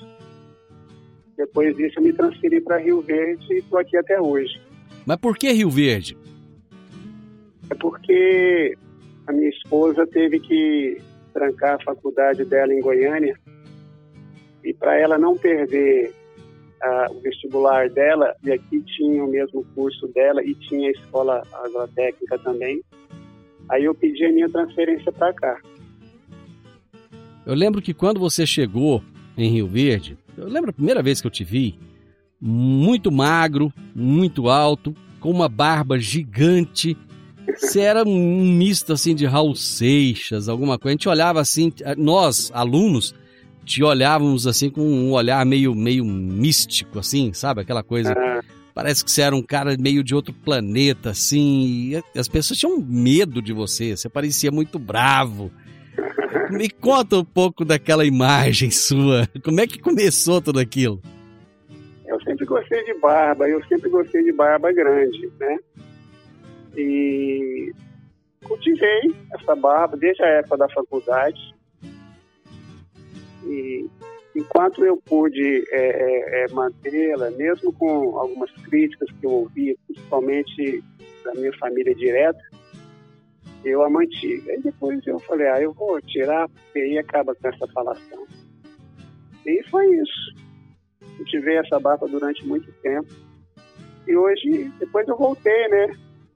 Depois 1.37 1.75
disso, 1.75 1.99
eu 1.99 2.03
me 2.03 2.13
transferi 2.13 2.61
para 2.61 2.77
Rio 2.77 3.01
Verde 3.01 3.45
e 3.51 3.59
estou 3.59 3.79
aqui 3.79 3.95
até 3.97 4.19
hoje. 4.19 4.59
Mas 5.05 5.17
por 5.17 5.37
que 5.37 5.51
Rio 5.51 5.69
Verde? 5.69 6.17
É 7.69 7.75
porque 7.75 8.75
a 9.27 9.31
minha 9.31 9.49
esposa 9.49 10.05
teve 10.07 10.39
que 10.39 10.97
trancar 11.33 11.75
a 11.75 11.83
faculdade 11.83 12.43
dela 12.43 12.73
em 12.73 12.81
Goiânia 12.81 13.39
e 14.63 14.73
para 14.73 14.99
ela 14.99 15.17
não 15.17 15.35
perder 15.35 16.13
o 17.11 17.19
vestibular 17.19 17.89
dela, 17.89 18.33
e 18.43 18.51
aqui 18.51 18.81
tinha 18.81 19.23
o 19.23 19.29
mesmo 19.29 19.65
curso 19.75 20.07
dela 20.07 20.41
e 20.43 20.55
tinha 20.55 20.87
a 20.87 20.91
escola 20.91 21.43
agrotécnica 21.53 22.39
também. 22.39 22.81
Aí 23.67 23.83
eu 23.83 23.93
pedi 23.93 24.25
a 24.25 24.31
minha 24.31 24.47
transferência 24.47 25.11
para 25.11 25.33
cá. 25.33 25.59
Eu 27.45 27.53
lembro 27.53 27.81
que 27.81 27.93
quando 27.93 28.19
você 28.19 28.47
chegou 28.47 29.03
em 29.37 29.49
Rio 29.49 29.67
Verde, 29.67 30.17
eu 30.37 30.47
lembro 30.47 30.69
a 30.69 30.73
primeira 30.73 31.03
vez 31.03 31.19
que 31.19 31.27
eu 31.27 31.31
te 31.31 31.43
vi, 31.43 31.77
muito 32.39 33.11
magro, 33.11 33.73
muito 33.93 34.47
alto, 34.47 34.95
com 35.19 35.29
uma 35.29 35.49
barba 35.49 35.99
gigante. 35.99 36.95
Você 37.57 37.81
era 37.81 38.03
um 38.03 38.55
misto 38.55 38.93
assim 38.93 39.13
de 39.13 39.25
Raul 39.25 39.53
Seixas, 39.55 40.47
alguma 40.47 40.79
coisa. 40.79 40.93
A 40.93 40.97
gente 40.97 41.09
olhava 41.09 41.41
assim, 41.41 41.73
nós, 41.97 42.49
alunos, 42.53 43.13
te 43.69 43.83
olhávamos 43.83 44.47
assim 44.47 44.67
com 44.67 44.81
um 44.81 45.11
olhar 45.11 45.45
meio, 45.45 45.75
meio 45.75 46.03
místico, 46.03 46.97
assim, 46.97 47.31
sabe? 47.33 47.61
Aquela 47.61 47.83
coisa. 47.83 48.13
Ah. 48.17 48.41
Parece 48.73 49.05
que 49.05 49.11
você 49.11 49.21
era 49.21 49.35
um 49.35 49.43
cara 49.43 49.77
meio 49.77 50.03
de 50.03 50.15
outro 50.15 50.33
planeta, 50.33 51.11
assim. 51.11 52.01
as 52.15 52.27
pessoas 52.27 52.57
tinham 52.57 52.79
medo 52.79 53.43
de 53.43 53.53
você. 53.53 53.95
Você 53.95 54.09
parecia 54.09 54.49
muito 54.51 54.79
bravo. 54.79 55.51
Me 56.49 56.67
conta 56.67 57.17
um 57.17 57.25
pouco 57.25 57.63
daquela 57.63 58.03
imagem 58.05 58.71
sua. 58.71 59.27
Como 59.43 59.61
é 59.61 59.67
que 59.67 59.77
começou 59.77 60.41
tudo 60.41 60.59
aquilo? 60.59 60.99
Eu 62.07 62.19
sempre 62.21 62.47
gostei 62.47 62.83
de 62.85 62.95
barba. 62.95 63.47
Eu 63.47 63.63
sempre 63.65 63.87
gostei 63.89 64.23
de 64.23 64.31
barba 64.31 64.71
grande, 64.71 65.31
né? 65.39 65.57
E 66.75 67.71
cultivei 68.43 69.13
essa 69.35 69.55
barba 69.55 69.95
desde 69.95 70.23
a 70.23 70.27
época 70.27 70.57
da 70.57 70.69
faculdade. 70.69 71.58
E 73.43 73.87
enquanto 74.35 74.85
eu 74.85 74.97
pude 74.97 75.63
é, 75.71 75.79
é, 75.79 76.43
é, 76.43 76.53
mantê-la, 76.53 77.31
mesmo 77.31 77.73
com 77.73 78.17
algumas 78.17 78.51
críticas 78.63 79.09
que 79.19 79.25
eu 79.25 79.31
ouvi, 79.31 79.77
principalmente 79.87 80.83
da 81.23 81.33
minha 81.33 81.55
família 81.57 81.93
direta, 81.95 82.39
eu 83.63 83.83
a 83.83 83.89
mantive. 83.89 84.49
Aí 84.51 84.61
depois 84.61 85.05
eu 85.05 85.19
falei, 85.19 85.47
ah, 85.47 85.61
eu 85.61 85.73
vou 85.73 86.01
tirar, 86.01 86.47
porque 86.49 86.79
aí 86.79 86.97
acaba 86.97 87.35
com 87.35 87.47
essa 87.47 87.67
falação. 87.67 88.25
E 89.45 89.63
foi 89.69 89.87
isso. 89.95 90.35
Eu 91.17 91.25
tive 91.25 91.55
essa 91.55 91.79
barba 91.79 92.07
durante 92.07 92.45
muito 92.45 92.71
tempo. 92.81 93.09
E 94.07 94.15
hoje, 94.15 94.71
depois 94.79 95.07
eu 95.07 95.17
voltei, 95.17 95.67
né, 95.67 95.87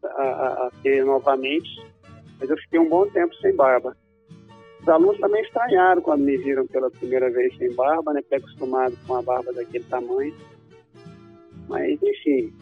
a, 0.04 0.68
a 0.68 0.72
ter 0.82 1.04
novamente, 1.06 1.82
mas 2.40 2.50
eu 2.50 2.58
fiquei 2.58 2.80
um 2.80 2.90
bom 2.90 3.08
tempo 3.10 3.34
sem 3.36 3.56
barba. 3.56 3.96
Os 4.84 4.90
alunos 4.90 5.18
também 5.18 5.42
estranharam 5.42 6.02
quando 6.02 6.24
me 6.24 6.36
viram 6.38 6.68
pela 6.68 6.92
primeira 6.92 7.32
vez 7.32 7.56
sem 7.58 7.74
barba, 7.74 8.12
né? 8.14 8.22
Porque 8.22 8.36
é 8.36 8.38
acostumado 8.38 8.98
com 9.08 9.16
a 9.16 9.22
barba 9.22 9.54
daquele 9.54 9.86
tamanho. 9.86 10.36
Mas, 11.70 11.98
enfim, 12.04 12.54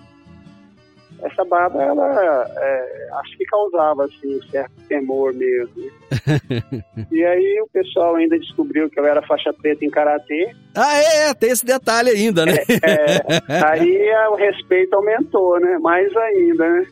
essa 1.24 1.44
barba, 1.44 1.82
ela 1.82 2.46
é, 2.58 3.10
acho 3.14 3.38
que 3.38 3.46
causava 3.46 4.06
assim, 4.06 4.38
um 4.38 4.44
certo 4.52 4.72
temor 4.88 5.34
mesmo. 5.34 5.74
Né? 5.76 6.84
e 7.12 7.26
aí 7.26 7.62
o 7.62 7.68
pessoal 7.74 8.16
ainda 8.16 8.38
descobriu 8.38 8.88
que 8.88 9.00
eu 9.00 9.06
era 9.08 9.24
faixa 9.24 9.52
preta 9.52 9.84
em 9.84 9.90
karatê. 9.90 10.52
Ah, 10.76 10.98
é, 10.98 11.30
é 11.30 11.34
tem 11.34 11.50
esse 11.50 11.66
detalhe 11.66 12.12
ainda, 12.12 12.46
né? 12.46 12.54
É, 12.70 13.56
é, 13.58 13.64
aí 13.66 13.98
é, 13.98 14.30
o 14.30 14.36
respeito 14.36 14.94
aumentou, 14.96 15.60
né? 15.60 15.80
Mais 15.80 16.16
ainda, 16.16 16.70
né? 16.70 16.88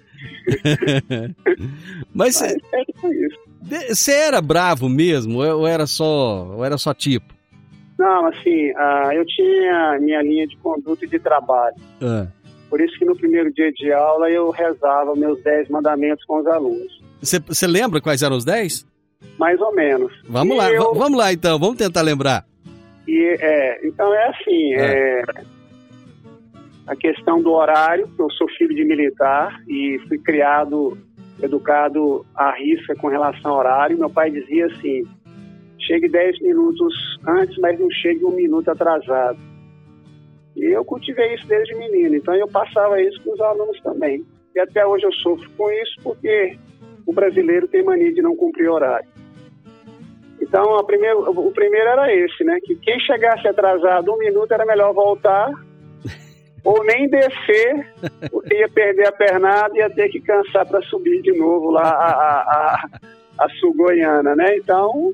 Mas, 2.14 2.42
Mas 2.42 2.58
é 2.74 2.82
isso. 3.14 3.49
Você 3.62 4.12
era 4.12 4.42
bravo 4.42 4.88
mesmo 4.88 5.40
ou 5.40 5.68
era 5.68 5.86
só, 5.86 6.48
ou 6.56 6.66
era 6.66 6.78
só 6.78 6.94
tipo? 6.94 7.34
Não, 7.98 8.28
assim, 8.28 8.72
uh, 8.72 9.12
eu 9.14 9.26
tinha 9.26 9.98
minha 10.00 10.22
linha 10.22 10.48
de 10.48 10.56
conduta 10.58 11.04
e 11.04 11.08
de 11.08 11.20
trabalho. 11.20 11.76
Ah. 12.02 12.28
Por 12.70 12.80
isso 12.80 12.98
que 12.98 13.04
no 13.04 13.16
primeiro 13.16 13.52
dia 13.52 13.72
de 13.72 13.92
aula 13.92 14.30
eu 14.30 14.50
rezava 14.52 15.16
meus 15.16 15.42
dez 15.44 15.68
mandamentos 15.70 16.24
com 16.26 16.40
os 16.40 16.48
alunos. 16.48 17.02
Você 17.22 17.68
lembra 17.68 18.00
quais 18.00 18.22
eram 18.22 18.38
os 18.38 18.46
dez? 18.46 18.88
Mais 19.38 19.60
ou 19.60 19.74
menos. 19.76 20.14
Vamos 20.30 20.56
e 20.56 20.58
lá, 20.58 20.72
eu... 20.72 20.94
vamos 20.94 21.18
lá 21.18 21.34
então, 21.34 21.60
vamos 21.60 21.78
tentar 21.78 22.02
lembrar. 22.02 22.46
E, 23.06 23.38
é, 23.42 23.86
então 23.86 24.14
é 24.14 24.28
assim, 24.30 24.74
ah. 24.76 24.82
é, 24.82 25.24
a 26.88 26.96
questão 26.96 27.42
do 27.42 27.52
horário, 27.52 28.10
eu 28.18 28.32
sou 28.32 28.48
filho 28.58 28.74
de 28.74 28.86
militar 28.86 29.62
e 29.68 30.00
fui 30.08 30.18
criado 30.20 30.98
educado 31.42 32.26
à 32.36 32.52
risca 32.52 32.96
com 32.96 33.08
relação 33.08 33.52
ao 33.52 33.60
horário. 33.60 33.98
Meu 33.98 34.10
pai 34.10 34.32
dizia 34.32 34.68
assim: 34.68 35.04
chegue 35.80 36.08
10 36.08 36.42
minutos 36.42 36.94
antes, 37.28 37.58
mas 37.58 37.80
não 37.80 37.90
chegue 37.90 38.24
um 38.26 38.32
minuto 38.32 38.70
atrasado. 38.70 39.40
E 40.56 40.66
eu 40.66 40.84
cultivei 40.84 41.34
isso 41.36 41.48
desde 41.48 41.76
menino, 41.76 42.16
então 42.16 42.36
eu 42.36 42.48
passava 42.48 43.02
isso 43.02 43.22
com 43.24 43.34
os 43.34 43.40
alunos 43.40 43.80
também. 43.82 44.26
E 44.56 44.60
até 44.60 44.86
hoje 44.86 45.06
eu 45.06 45.14
sofro 45.14 45.50
com 45.58 45.72
isso 45.72 45.96
porque 46.04 46.58
o 47.06 47.14
brasileiro 47.14 47.68
tem 47.68 47.84
mania 47.84 48.14
de 48.14 48.22
não 48.22 48.36
cumprir 48.36 48.70
horário. 48.70 49.08
Então, 50.42 50.84
primeiro, 50.86 51.30
o 51.30 51.52
primeiro 51.52 51.88
era 51.90 52.14
esse, 52.14 52.44
né? 52.44 52.60
Que 52.64 52.76
quem 52.76 53.00
chegasse 53.02 53.48
atrasado 53.48 54.12
um 54.12 54.18
minuto 54.18 54.52
era 54.52 54.66
melhor 54.66 54.94
voltar 54.94 55.52
ou 56.64 56.84
nem 56.84 57.08
descer, 57.10 57.94
ia 58.56 58.70
perder 58.70 59.08
a 59.08 59.12
pernada 59.12 59.76
e 59.76 59.80
ia 59.80 59.90
ter 59.90 60.10
que 60.10 60.20
cansar 60.20 60.66
para 60.66 60.82
subir 60.84 61.22
de 61.22 61.38
novo 61.38 61.72
lá 61.72 61.90
a, 61.90 62.12
a, 62.12 62.42
a, 62.42 63.46
a 63.46 63.50
sul 63.60 63.74
goiana, 63.76 64.36
né? 64.36 64.58
Então, 64.58 65.14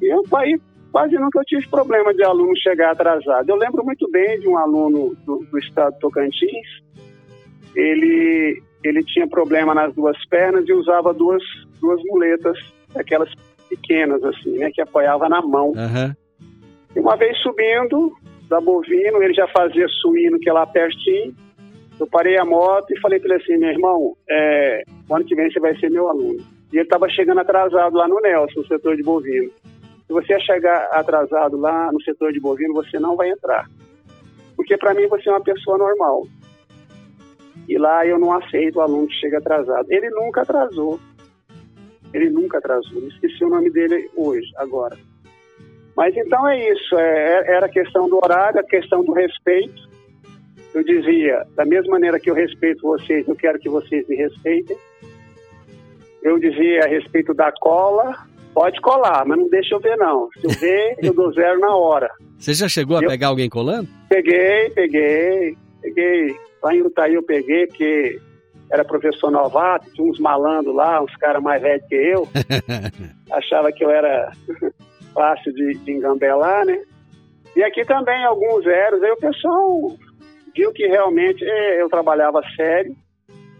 eu 0.00 0.22
aí 0.34 0.58
quase 0.92 1.14
nunca 1.16 1.40
eu 1.40 1.44
tive 1.44 1.68
problema 1.68 2.14
de 2.14 2.22
aluno 2.24 2.56
chegar 2.56 2.92
atrasado. 2.92 3.48
Eu 3.48 3.56
lembro 3.56 3.84
muito 3.84 4.10
bem 4.10 4.40
de 4.40 4.48
um 4.48 4.56
aluno 4.56 5.14
do, 5.26 5.44
do 5.50 5.58
estado 5.58 5.94
de 5.94 6.00
Tocantins, 6.00 6.82
ele, 7.74 8.62
ele 8.82 9.04
tinha 9.04 9.28
problema 9.28 9.74
nas 9.74 9.94
duas 9.94 10.16
pernas 10.26 10.66
e 10.66 10.72
usava 10.72 11.12
duas, 11.12 11.42
duas 11.80 12.00
muletas, 12.04 12.58
aquelas 12.94 13.30
pequenas 13.68 14.24
assim, 14.24 14.58
né, 14.58 14.70
que 14.72 14.80
apoiava 14.80 15.28
na 15.28 15.42
mão. 15.42 15.68
Uhum. 15.68 16.14
E 16.94 17.00
uma 17.00 17.16
vez 17.16 17.36
subindo, 17.42 18.16
da 18.48 18.60
bovino, 18.60 19.22
ele 19.22 19.34
já 19.34 19.46
fazia 19.48 19.86
suíno 19.88 20.38
que 20.38 20.48
é 20.48 20.52
lá 20.52 20.66
pertinho. 20.66 21.34
Eu 21.98 22.06
parei 22.06 22.38
a 22.38 22.44
moto 22.44 22.90
e 22.90 23.00
falei 23.00 23.18
para 23.18 23.34
ele 23.34 23.42
assim, 23.42 23.56
meu 23.56 23.70
irmão, 23.70 24.16
é, 24.28 24.82
ano 25.10 25.24
que 25.24 25.34
vem 25.34 25.50
você 25.50 25.58
vai 25.58 25.76
ser 25.76 25.90
meu 25.90 26.08
aluno. 26.08 26.44
E 26.72 26.76
ele 26.76 26.82
estava 26.82 27.08
chegando 27.08 27.40
atrasado 27.40 27.96
lá 27.96 28.06
no 28.06 28.20
Nelson, 28.20 28.60
no 28.60 28.66
setor 28.66 28.96
de 28.96 29.02
bovino. 29.02 29.50
Se 30.06 30.12
você 30.12 30.38
chegar 30.40 30.88
atrasado 30.92 31.56
lá 31.56 31.90
no 31.92 32.00
setor 32.02 32.32
de 32.32 32.40
bovino, 32.40 32.74
você 32.74 32.98
não 32.98 33.16
vai 33.16 33.30
entrar. 33.30 33.68
Porque 34.54 34.76
para 34.76 34.94
mim 34.94 35.06
você 35.08 35.28
é 35.28 35.32
uma 35.32 35.42
pessoa 35.42 35.78
normal. 35.78 36.26
E 37.68 37.78
lá 37.78 38.06
eu 38.06 38.18
não 38.18 38.32
aceito 38.32 38.76
o 38.76 38.80
aluno 38.80 39.08
que 39.08 39.14
chega 39.14 39.38
atrasado. 39.38 39.86
Ele 39.90 40.08
nunca 40.10 40.42
atrasou. 40.42 41.00
Ele 42.12 42.30
nunca 42.30 42.58
atrasou. 42.58 43.06
Esqueci 43.08 43.44
o 43.44 43.48
nome 43.48 43.70
dele 43.70 44.08
hoje, 44.16 44.46
agora. 44.56 44.96
Mas 45.96 46.14
então 46.16 46.46
é 46.46 46.72
isso, 46.72 46.94
é, 46.98 47.56
era 47.56 47.66
a 47.66 47.70
questão 47.70 48.08
do 48.08 48.16
horário, 48.16 48.60
a 48.60 48.64
questão 48.64 49.02
do 49.02 49.12
respeito. 49.12 49.88
Eu 50.76 50.84
dizia, 50.84 51.42
da 51.56 51.64
mesma 51.64 51.92
maneira 51.92 52.20
que 52.20 52.28
eu 52.30 52.34
respeito 52.34 52.82
vocês, 52.82 53.26
eu 53.26 53.34
quero 53.34 53.58
que 53.58 53.66
vocês 53.68 54.06
me 54.06 54.14
respeitem. 54.14 54.76
Eu 56.22 56.38
dizia 56.38 56.84
a 56.84 56.86
respeito 56.86 57.32
da 57.32 57.50
cola, 57.50 58.14
pode 58.52 58.78
colar, 58.82 59.24
mas 59.24 59.38
não 59.38 59.48
deixa 59.48 59.74
eu 59.74 59.80
ver 59.80 59.96
não. 59.96 60.28
Se 60.38 60.44
eu 60.46 60.50
ver, 60.50 60.96
eu 61.02 61.14
dou 61.14 61.32
zero 61.32 61.58
na 61.60 61.74
hora. 61.74 62.10
Você 62.38 62.52
já 62.52 62.68
chegou 62.68 62.98
a 62.98 63.02
Eu- 63.02 63.08
pegar 63.08 63.28
alguém 63.28 63.48
colando? 63.48 63.88
Peguei, 64.10 64.68
peguei, 64.74 65.56
peguei. 65.80 66.36
Lá 66.62 66.74
em 66.74 66.82
Utaí 66.82 67.14
eu 67.14 67.22
peguei, 67.22 67.66
porque 67.68 68.20
era 68.70 68.84
professor 68.84 69.30
novato, 69.30 69.90
tinha 69.94 70.06
uns 70.06 70.18
malandros 70.18 70.74
lá, 70.74 71.02
uns 71.02 71.16
caras 71.16 71.42
mais 71.42 71.62
velhos 71.62 71.86
que 71.88 71.94
eu. 71.94 72.28
Achava 73.32 73.72
que 73.72 73.82
eu 73.82 73.90
era 73.90 74.30
fácil 75.14 75.54
de, 75.54 75.72
de 75.78 75.92
engambelar, 75.92 76.66
né? 76.66 76.82
E 77.54 77.62
aqui 77.62 77.82
também 77.86 78.22
alguns 78.24 78.62
zeros. 78.64 79.02
Aí 79.02 79.10
o 79.12 79.16
pessoal 79.16 79.96
viu 80.56 80.72
que 80.72 80.86
realmente 80.86 81.44
eh, 81.44 81.82
eu 81.82 81.88
trabalhava 81.88 82.40
sério. 82.56 82.96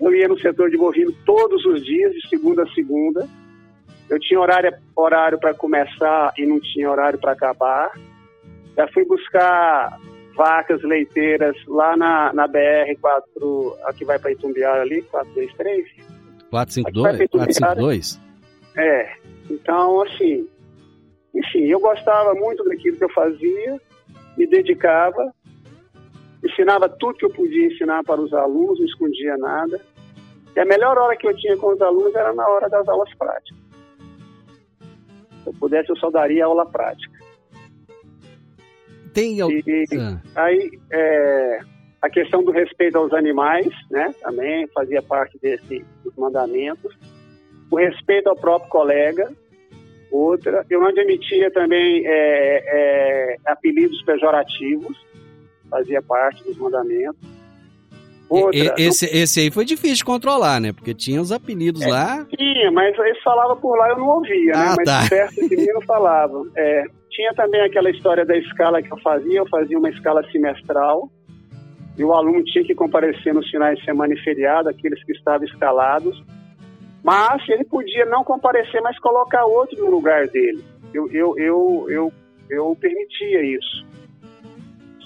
Eu 0.00 0.14
ia 0.14 0.28
no 0.28 0.38
setor 0.38 0.70
de 0.70 0.76
bovino 0.76 1.12
todos 1.24 1.64
os 1.64 1.84
dias, 1.84 2.12
de 2.12 2.28
segunda 2.28 2.62
a 2.62 2.72
segunda. 2.72 3.28
Eu 4.08 4.18
tinha 4.20 4.40
horário 4.40 4.72
horário 4.94 5.38
para 5.38 5.54
começar 5.54 6.32
e 6.38 6.46
não 6.46 6.60
tinha 6.60 6.90
horário 6.90 7.18
para 7.18 7.32
acabar. 7.32 7.90
Já 8.76 8.88
fui 8.88 9.04
buscar 9.04 9.98
vacas 10.34 10.82
leiteiras 10.82 11.56
lá 11.66 11.96
na, 11.96 12.32
na 12.32 12.46
BR-4, 12.46 13.76
a 13.84 13.92
que 13.92 14.04
vai 14.04 14.18
para 14.18 14.32
Itumbiara 14.32 14.82
ali, 14.82 15.02
423. 15.02 15.86
452? 16.50 16.86
Aqui 16.86 17.00
vai 17.02 17.16
ter 17.16 17.28
452? 17.28 18.20
É, 18.76 19.16
então 19.50 20.02
assim, 20.02 20.46
enfim, 21.34 21.64
eu 21.64 21.80
gostava 21.80 22.34
muito 22.34 22.62
daquilo 22.64 22.96
que 22.98 23.04
eu 23.04 23.12
fazia, 23.12 23.80
me 24.36 24.46
dedicava, 24.46 25.32
ensinava 26.46 26.88
tudo 26.88 27.18
que 27.18 27.24
eu 27.24 27.30
podia 27.30 27.66
ensinar 27.66 28.02
para 28.04 28.20
os 28.20 28.32
alunos, 28.32 28.78
não 28.78 28.86
escondia 28.86 29.36
nada. 29.36 29.80
E 30.54 30.60
a 30.60 30.64
melhor 30.64 30.96
hora 30.98 31.16
que 31.16 31.26
eu 31.26 31.36
tinha 31.36 31.56
com 31.56 31.72
os 31.72 31.80
alunos 31.82 32.14
era 32.14 32.32
na 32.34 32.46
hora 32.48 32.68
das 32.68 32.88
aulas 32.88 33.12
práticas. 33.16 33.58
Se 35.42 35.48
eu 35.48 35.54
pudesse, 35.54 35.90
eu 35.90 35.96
só 35.96 36.10
daria 36.10 36.44
aula 36.46 36.64
prática. 36.66 37.14
Tem 39.12 39.40
al- 39.40 39.50
E, 39.50 39.62
Ah, 39.98 40.20
Aí, 40.44 40.70
é, 40.90 41.60
a 42.02 42.10
questão 42.10 42.42
do 42.44 42.50
respeito 42.52 42.96
aos 42.98 43.12
animais, 43.12 43.68
né, 43.90 44.14
também 44.22 44.66
fazia 44.68 45.02
parte 45.02 45.38
desse, 45.40 45.84
dos 46.04 46.14
mandamentos. 46.16 46.94
O 47.70 47.76
respeito 47.76 48.28
ao 48.28 48.36
próprio 48.36 48.70
colega, 48.70 49.30
outra. 50.10 50.64
Eu 50.70 50.80
não 50.80 50.88
admitia 50.88 51.50
também 51.50 52.02
é, 52.06 52.62
é, 52.66 53.36
apelidos 53.46 54.00
pejorativos, 54.02 54.96
fazia 55.70 56.00
parte 56.02 56.42
dos 56.44 56.56
mandamentos. 56.58 57.20
Outra, 58.28 58.58
e- 58.58 58.72
esse, 58.88 59.06
esse 59.06 59.40
aí 59.40 59.50
foi 59.52 59.64
difícil 59.64 59.98
de 59.98 60.04
controlar, 60.04 60.60
né? 60.60 60.72
Porque 60.72 60.92
tinha 60.92 61.20
os 61.20 61.30
apelidos 61.30 61.82
É. 61.82 61.86
lá. 61.88 62.16
não 62.18 62.24
tinha, 62.26 62.70
mas 62.72 62.98
eles 62.98 63.22
falavam 63.22 63.56
por 63.56 63.76
lá, 63.78 63.90
eu 63.90 63.98
não 63.98 64.08
ouvia, 64.08 64.52
né? 64.52 64.66
Ah, 64.70 64.74
Mas 64.76 64.84
tá. 64.84 65.06
perto 65.08 65.48
de 65.48 65.56
mim 65.56 65.66
não 65.66 65.82
falavam. 65.82 66.46
É, 66.56 66.84
tinha 67.10 67.32
também 67.34 67.60
aquela 67.62 67.88
história 67.88 68.24
da 68.26 68.36
escala 68.36 68.82
que 68.82 68.92
eu 68.92 68.98
fazia, 68.98 69.38
eu 69.38 69.48
fazia 69.48 69.78
uma 69.78 69.88
escala 69.88 70.22
semestral, 70.32 71.08
e 71.96 72.04
o 72.04 72.12
aluno 72.12 72.44
tinha 72.44 72.64
que 72.64 72.74
comparecer 72.74 73.32
nos 73.32 73.48
finais 73.48 73.78
de 73.78 73.84
semana 73.84 74.12
e 74.12 74.18
feriado, 74.18 74.68
aqueles 74.68 75.02
que 75.04 75.12
estavam 75.12 75.46
escalados, 75.46 76.22
mas 77.02 77.48
ele 77.48 77.64
podia 77.64 78.04
não 78.06 78.22
comparecer, 78.24 78.82
mas 78.82 78.98
colocar 78.98 79.44
outro 79.46 79.82
no 79.84 79.90
lugar 79.90 80.26
dele. 80.26 80.62
Eu, 80.92 81.08
eu, 81.12 81.38
eu, 81.38 81.86
eu, 81.88 82.12
eu 82.50 82.76
permitia 82.78 83.42
isso. 83.56 83.86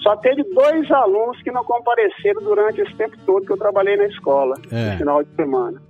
Só 0.01 0.15
teve 0.17 0.43
dois 0.53 0.89
alunos 0.91 1.41
que 1.43 1.51
não 1.51 1.63
compareceram 1.63 2.41
durante 2.41 2.81
esse 2.81 2.93
tempo 2.95 3.15
todo 3.25 3.45
que 3.45 3.51
eu 3.51 3.57
trabalhei 3.57 3.95
na 3.97 4.05
escola, 4.07 4.55
É. 4.71 4.91
no 4.93 4.97
final 4.97 5.23
de 5.23 5.35
semana. 5.35 5.81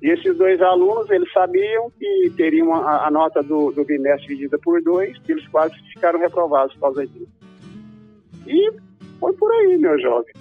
E 0.00 0.08
esses 0.10 0.36
dois 0.36 0.60
alunos, 0.60 1.08
eles 1.10 1.30
sabiam 1.32 1.90
que 1.98 2.32
teriam 2.36 2.74
a, 2.74 3.06
a 3.06 3.10
nota 3.10 3.42
do, 3.42 3.70
do 3.72 3.84
bimestre 3.84 4.28
dividida 4.28 4.58
por 4.58 4.82
dois, 4.82 5.16
e 5.28 5.32
eles 5.32 5.46
quase 5.48 5.74
ficaram 5.92 6.18
reprovados 6.18 6.74
por 6.74 6.80
causa 6.82 7.06
disso. 7.06 7.28
E 8.46 8.72
foi 9.20 9.32
por 9.34 9.50
aí, 9.52 9.76
meu 9.78 10.00
jovem. 10.00 10.32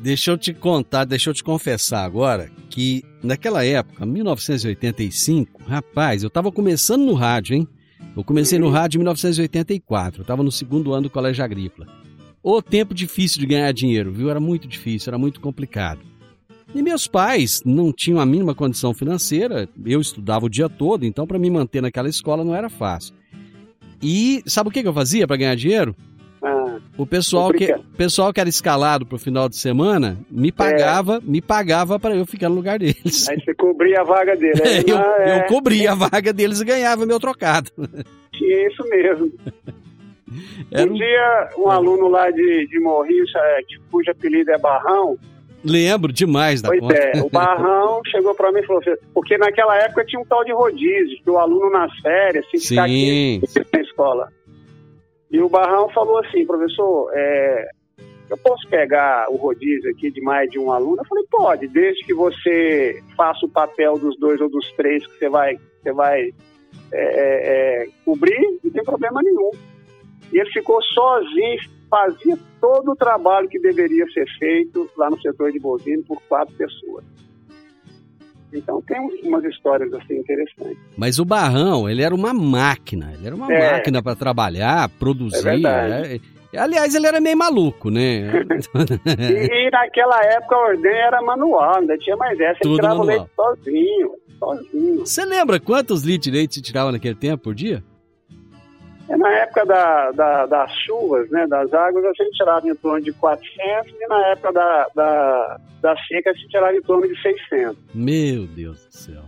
Deixa 0.00 0.30
eu 0.30 0.38
te 0.38 0.54
contar, 0.54 1.04
deixa 1.04 1.28
eu 1.30 1.34
te 1.34 1.42
confessar 1.44 2.04
agora 2.04 2.48
que 2.70 3.02
naquela 3.22 3.64
época, 3.64 4.06
1985, 4.06 5.62
rapaz, 5.66 6.22
eu 6.22 6.30
tava 6.30 6.50
começando 6.52 7.02
no 7.04 7.14
rádio, 7.14 7.56
hein? 7.56 7.68
Eu 8.16 8.22
comecei 8.24 8.58
no 8.58 8.68
rádio 8.70 8.98
em 8.98 9.00
1984, 9.00 10.22
eu 10.22 10.24
tava 10.24 10.42
no 10.42 10.50
segundo 10.52 10.92
ano 10.92 11.02
do 11.04 11.10
colégio 11.10 11.44
agrícola. 11.44 11.86
O 12.50 12.62
tempo 12.62 12.94
difícil 12.94 13.40
de 13.40 13.46
ganhar 13.46 13.70
dinheiro, 13.72 14.10
viu? 14.10 14.30
Era 14.30 14.40
muito 14.40 14.66
difícil, 14.66 15.10
era 15.10 15.18
muito 15.18 15.38
complicado. 15.38 16.00
E 16.74 16.80
meus 16.80 17.06
pais 17.06 17.62
não 17.62 17.92
tinham 17.92 18.18
a 18.18 18.24
mínima 18.24 18.54
condição 18.54 18.94
financeira, 18.94 19.68
eu 19.84 20.00
estudava 20.00 20.46
o 20.46 20.48
dia 20.48 20.66
todo, 20.66 21.04
então 21.04 21.26
para 21.26 21.38
me 21.38 21.50
manter 21.50 21.82
naquela 21.82 22.08
escola 22.08 22.42
não 22.42 22.54
era 22.54 22.70
fácil. 22.70 23.14
E 24.02 24.42
sabe 24.46 24.70
o 24.70 24.72
que 24.72 24.80
que 24.80 24.88
eu 24.88 24.94
fazia 24.94 25.26
para 25.26 25.36
ganhar 25.36 25.54
dinheiro? 25.56 25.94
Ah, 26.42 26.78
O 26.96 27.04
pessoal 27.04 27.52
que, 27.52 27.66
pessoal 27.98 28.32
que 28.32 28.40
era 28.40 28.48
escalado 28.48 29.04
pro 29.04 29.18
final 29.18 29.46
de 29.46 29.56
semana 29.56 30.16
me 30.30 30.50
pagava, 30.50 31.20
me 31.22 31.42
pagava 31.42 31.98
para 31.98 32.16
eu 32.16 32.24
ficar 32.24 32.48
no 32.48 32.54
lugar 32.54 32.78
deles. 32.78 33.28
aí 33.28 33.38
você 33.44 33.54
cobria 33.54 34.00
a 34.00 34.04
vaga 34.04 34.34
dele. 34.34 34.62
Aí, 34.64 34.84
eu, 34.86 34.96
ah, 34.96 35.16
é, 35.18 35.40
eu 35.40 35.46
cobria 35.48 35.92
a 35.92 35.94
vaga 35.94 36.32
deles 36.32 36.62
e 36.62 36.64
ganhava 36.64 37.04
meu 37.04 37.20
trocado. 37.20 37.70
Tinha 38.32 38.68
isso 38.68 38.82
mesmo. 38.88 39.32
Era 40.70 40.90
Um 40.90 40.94
um- 40.94 40.96
dia, 40.96 41.48
um 41.58 41.68
aluno 41.70 42.08
lá 42.08 42.30
de, 42.30 42.66
de 42.66 42.78
é, 43.38 43.62
que- 43.66 43.78
cujo 43.90 44.10
apelido 44.10 44.50
é 44.52 44.58
Barrão, 44.58 45.16
Lembro 45.64 46.12
demais 46.12 46.62
da 46.62 46.68
pois 46.68 46.78
conta. 46.80 46.94
é, 46.94 47.20
o 47.20 47.28
Barrão 47.28 48.00
chegou 48.06 48.32
para 48.34 48.52
mim 48.52 48.60
e 48.60 48.66
falou 48.66 48.80
assim, 48.80 48.94
porque 49.12 49.36
naquela 49.36 49.76
época 49.76 50.04
tinha 50.04 50.20
um 50.20 50.24
tal 50.24 50.44
de 50.44 50.52
rodízio, 50.52 51.20
que 51.22 51.28
o 51.28 51.36
aluno 51.36 51.68
nas 51.70 51.92
férias 51.98 52.46
ficar 52.46 52.86
Sim. 52.88 53.40
15 53.40 53.52
dias 53.54 53.66
na 53.72 53.80
escola. 53.80 54.28
E 55.30 55.40
o 55.40 55.48
Barrão 55.48 55.88
falou 55.90 56.18
assim, 56.20 56.46
professor, 56.46 57.10
é, 57.12 57.68
eu 58.30 58.36
posso 58.38 58.68
pegar 58.68 59.26
o 59.30 59.36
rodízio 59.36 59.90
aqui 59.90 60.10
de 60.12 60.20
mais 60.20 60.48
de 60.48 60.58
um 60.60 60.70
aluno? 60.70 60.98
Eu 61.02 61.04
falei, 61.06 61.24
pode, 61.28 61.66
desde 61.66 62.04
que 62.06 62.14
você 62.14 63.02
faça 63.16 63.44
o 63.44 63.48
papel 63.48 63.98
dos 63.98 64.16
dois 64.18 64.40
ou 64.40 64.48
dos 64.48 64.70
três 64.72 65.04
que 65.06 65.18
você 65.18 65.28
vai, 65.28 65.58
você 65.82 65.92
vai 65.92 66.20
é, 66.92 67.02
é, 67.02 67.82
é, 67.82 67.88
cobrir, 68.04 68.58
não 68.62 68.70
tem 68.70 68.84
problema 68.84 69.20
nenhum. 69.24 69.50
E 70.32 70.38
ele 70.38 70.50
ficou 70.50 70.82
sozinho, 70.82 71.58
fazia 71.90 72.38
todo 72.60 72.92
o 72.92 72.96
trabalho 72.96 73.48
que 73.48 73.58
deveria 73.58 74.06
ser 74.10 74.26
feito 74.38 74.88
lá 74.96 75.08
no 75.10 75.20
setor 75.20 75.50
de 75.52 75.58
bovino 75.58 76.02
por 76.04 76.20
quatro 76.28 76.54
pessoas. 76.54 77.04
Então 78.52 78.80
tem 78.82 78.98
umas 79.24 79.44
histórias 79.44 79.92
assim 79.92 80.16
interessantes. 80.18 80.78
Mas 80.96 81.18
o 81.18 81.24
Barrão, 81.24 81.88
ele 81.88 82.02
era 82.02 82.14
uma 82.14 82.32
máquina. 82.32 83.12
Ele 83.14 83.26
era 83.26 83.36
uma 83.36 83.52
É. 83.52 83.72
máquina 83.72 84.02
para 84.02 84.16
trabalhar, 84.16 84.88
produzir. 84.98 85.38
É 85.38 85.42
verdade. 85.42 86.22
é. 86.54 86.58
Aliás, 86.58 86.94
ele 86.94 87.06
era 87.06 87.20
meio 87.20 87.36
maluco, 87.36 87.90
né? 87.90 88.32
E, 89.06 89.66
e 89.66 89.70
naquela 89.70 90.18
época 90.24 90.56
a 90.56 90.58
ordem 90.60 90.90
era 90.92 91.20
manual, 91.20 91.76
ainda 91.76 91.96
tinha 91.98 92.16
mais 92.16 92.40
essa. 92.40 92.52
Ele 92.52 92.58
Tudo 92.62 92.76
tirava 92.76 92.94
o 92.94 93.06
manual. 93.06 93.18
leite 93.18 93.30
sozinho, 93.36 94.12
sozinho. 94.38 94.98
Você 95.06 95.24
lembra 95.26 95.60
quantos 95.60 96.02
litros 96.02 96.24
de 96.24 96.30
leite 96.30 96.54
se 96.54 96.62
tirava 96.62 96.90
naquele 96.90 97.14
tempo 97.14 97.44
por 97.44 97.54
dia? 97.54 97.84
E 99.08 99.16
na 99.16 99.30
época 99.38 99.64
da, 99.64 100.10
da- 100.12 100.46
das 100.46 100.70
chuvas, 100.84 101.30
né, 101.30 101.46
das 101.46 101.72
águas, 101.72 102.04
a 102.04 102.12
gente 102.22 102.36
tirava 102.36 102.68
em 102.68 102.74
torno 102.74 103.02
de 103.02 103.12
400 103.12 103.92
e 103.98 104.06
na 104.06 104.26
época 104.28 104.52
da, 104.52 104.86
da, 104.94 105.60
da 105.80 105.96
seca 106.06 106.30
a 106.30 106.34
gente 106.34 106.48
tirava 106.48 106.74
em 106.76 106.82
torno 106.82 107.08
de 107.08 107.20
600. 107.22 107.76
Meu 107.94 108.46
Deus 108.46 108.84
do 108.86 108.92
céu. 108.96 109.22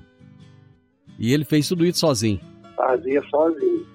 E 1.18 1.32
ele 1.32 1.44
fez 1.44 1.66
tudo 1.68 1.86
isso 1.86 2.00
sozinho. 2.00 2.40
Fazia 2.76 3.22
sozinho. 3.30 3.86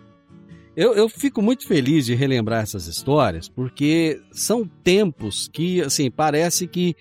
Eu, 0.75 0.93
eu 0.93 1.07
fico 1.07 1.41
muito 1.41 1.67
feliz 1.67 2.05
de 2.05 2.15
relembrar 2.15 2.63
essas 2.63 2.87
histórias, 2.87 3.47
porque 3.47 4.19
são 4.31 4.67
tempos 4.83 5.47
que, 5.47 5.81
assim, 5.81 6.11
parece 6.11 6.67
que 6.67 6.95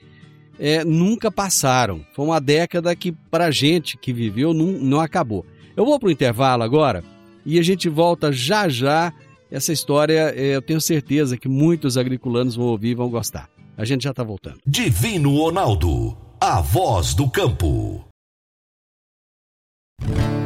é, 0.61 0.85
nunca 0.85 1.31
passaram. 1.31 2.05
Foi 2.13 2.25
uma 2.25 2.41
década 2.41 2.95
que, 2.95 3.11
pra 3.13 3.51
gente 3.51 3.97
que 3.97 4.13
viveu, 4.13 4.55
não, 4.55 4.67
não 4.67 5.01
acabou. 5.01 5.45
Eu 5.77 5.85
vou 5.85 5.99
pro 5.99 6.11
intervalo 6.11 6.63
agora 6.63 7.03
e 7.45 7.59
a 7.59 7.63
gente 7.63 7.89
volta 7.89 8.33
já 8.33 8.69
já. 8.69 9.13
Essa 9.51 9.73
história, 9.73 10.33
é, 10.35 10.57
eu 10.57 10.63
tenho 10.63 10.81
certeza 10.81 11.37
que 11.37 11.49
muitos 11.49 11.97
agricultores 11.97 12.55
vão 12.55 12.67
ouvir 12.67 12.91
e 12.91 12.95
vão 12.95 13.09
gostar. 13.09 13.49
A 13.77 13.85
gente 13.85 14.05
já 14.05 14.13
tá 14.13 14.23
voltando. 14.23 14.59
Divino 14.67 15.37
Ronaldo, 15.37 16.17
a 16.41 16.61
voz 16.61 17.15
do 17.15 17.29
campo. 17.29 18.05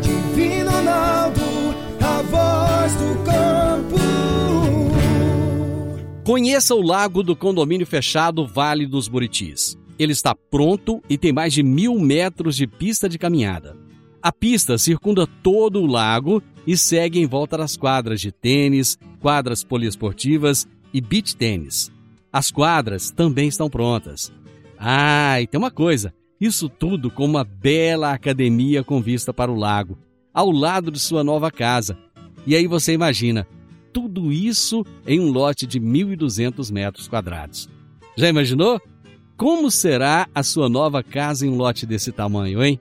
Divino 0.03 0.71
Ronaldo, 0.71 1.41
a 2.01 2.23
voz 2.23 2.95
do 2.95 3.25
campo. 3.25 3.99
Conheça 6.25 6.75
o 6.75 6.83
lago 6.83 7.23
do 7.23 7.35
condomínio 7.35 7.87
fechado 7.87 8.47
Vale 8.47 8.87
dos 8.87 9.09
Buritis. 9.09 9.79
Ele 9.99 10.13
está 10.13 10.35
pronto 10.35 11.03
e 11.09 11.19
tem 11.19 11.33
mais 11.33 11.53
de 11.53 11.63
mil 11.63 11.99
metros 11.99 12.57
de 12.57 12.67
pista 12.67 13.09
de 13.09 13.19
caminhada. 13.19 13.88
A 14.21 14.33
pista 14.33 14.77
circunda 14.77 15.27
todo 15.27 15.81
o 15.81 15.87
lago 15.87 16.43
e 16.67 16.77
segue 16.77 17.21
em 17.21 17.27
volta 17.27 17.57
das 17.57 17.77
quadras 17.77 18.21
de 18.21 18.33
tênis, 18.33 18.99
quadras 19.21 19.63
poliesportivas 19.63 20.67
e 20.93 21.01
beach 21.01 21.37
tênis. 21.37 21.93
As 22.33 22.51
quadras 22.51 23.11
também 23.11 23.49
estão 23.49 23.71
prontas. 23.71 24.33
Ah, 24.77 25.41
e 25.41 25.47
tem 25.47 25.59
uma 25.59 25.71
coisa: 25.71 26.13
isso 26.41 26.69
tudo 26.69 27.11
com 27.11 27.25
uma 27.25 27.45
bela 27.45 28.13
academia 28.13 28.83
com 28.83 29.01
vista 29.01 29.33
para 29.33 29.53
o 29.53 29.57
lago, 29.57 29.97
ao 30.35 30.51
lado 30.51 30.91
de 30.91 30.99
sua 30.99 31.23
nova 31.23 31.51
casa. 31.51 31.97
E 32.45 32.57
aí 32.57 32.67
você 32.67 32.93
imagina, 32.93 33.47
tudo 33.93 34.33
isso 34.33 34.85
em 35.07 35.21
um 35.21 35.31
lote 35.31 35.67
de 35.67 35.81
1.200 35.81 36.73
metros 36.73 37.09
quadrados. 37.09 37.69
Já 38.17 38.29
imaginou? 38.29 38.81
Como 39.37 39.71
será 39.71 40.29
a 40.35 40.43
sua 40.43 40.69
nova 40.69 41.03
casa 41.03 41.47
em 41.47 41.51
um 41.51 41.57
lote 41.57 41.87
desse 41.87 42.11
tamanho, 42.11 42.63
hein? 42.63 42.81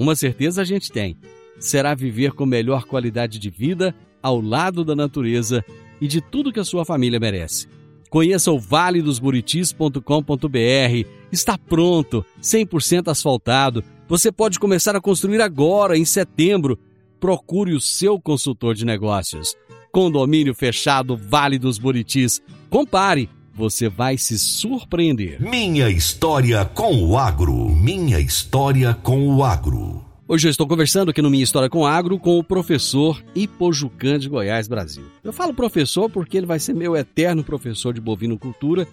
Uma 0.00 0.16
certeza 0.16 0.62
a 0.62 0.64
gente 0.64 0.90
tem: 0.90 1.14
será 1.58 1.94
viver 1.94 2.32
com 2.32 2.46
melhor 2.46 2.84
qualidade 2.84 3.38
de 3.38 3.50
vida 3.50 3.94
ao 4.22 4.40
lado 4.40 4.82
da 4.82 4.96
natureza 4.96 5.62
e 6.00 6.08
de 6.08 6.22
tudo 6.22 6.50
que 6.50 6.58
a 6.58 6.64
sua 6.64 6.86
família 6.86 7.20
merece. 7.20 7.68
Conheça 8.08 8.50
o 8.50 8.58
valedosburitis.com.br. 8.58 11.08
Está 11.30 11.58
pronto, 11.58 12.24
100% 12.42 13.08
asfaltado. 13.08 13.84
Você 14.08 14.32
pode 14.32 14.58
começar 14.58 14.96
a 14.96 15.02
construir 15.02 15.42
agora, 15.42 15.98
em 15.98 16.06
setembro. 16.06 16.78
Procure 17.20 17.74
o 17.74 17.80
seu 17.80 18.18
consultor 18.18 18.74
de 18.74 18.86
negócios. 18.86 19.54
Condomínio 19.92 20.54
fechado 20.54 21.14
Vale 21.14 21.58
dos 21.58 21.76
Buritis. 21.76 22.40
Compare, 22.70 23.28
você 23.60 23.90
vai 23.90 24.16
se 24.16 24.38
surpreender. 24.38 25.38
Minha 25.38 25.90
história 25.90 26.64
com 26.64 27.04
o 27.04 27.18
agro. 27.18 27.68
Minha 27.68 28.18
história 28.18 28.94
com 28.94 29.28
o 29.28 29.44
agro. 29.44 30.02
Hoje 30.26 30.48
eu 30.48 30.50
estou 30.50 30.66
conversando 30.66 31.10
aqui 31.10 31.20
no 31.20 31.28
Minha 31.28 31.44
História 31.44 31.68
com 31.68 31.84
Agro 31.84 32.18
com 32.18 32.38
o 32.38 32.44
professor 32.44 33.22
Ipojucan 33.34 34.18
de 34.18 34.30
Goiás, 34.30 34.66
Brasil. 34.66 35.04
Eu 35.22 35.32
falo 35.32 35.52
professor 35.52 36.08
porque 36.08 36.38
ele 36.38 36.46
vai 36.46 36.58
ser 36.58 36.72
meu 36.72 36.96
eterno 36.96 37.44
professor 37.44 37.92
de 37.92 38.00
bovinocultura 38.00 38.88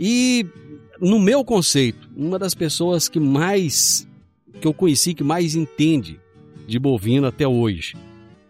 e, 0.00 0.44
no 1.00 1.20
meu 1.20 1.44
conceito, 1.44 2.10
uma 2.16 2.38
das 2.38 2.54
pessoas 2.54 3.08
que 3.08 3.20
mais, 3.20 4.08
que 4.60 4.66
eu 4.66 4.74
conheci, 4.74 5.14
que 5.14 5.22
mais 5.22 5.54
entende 5.54 6.18
de 6.66 6.78
bovino 6.78 7.26
até 7.28 7.46
hoje. 7.46 7.94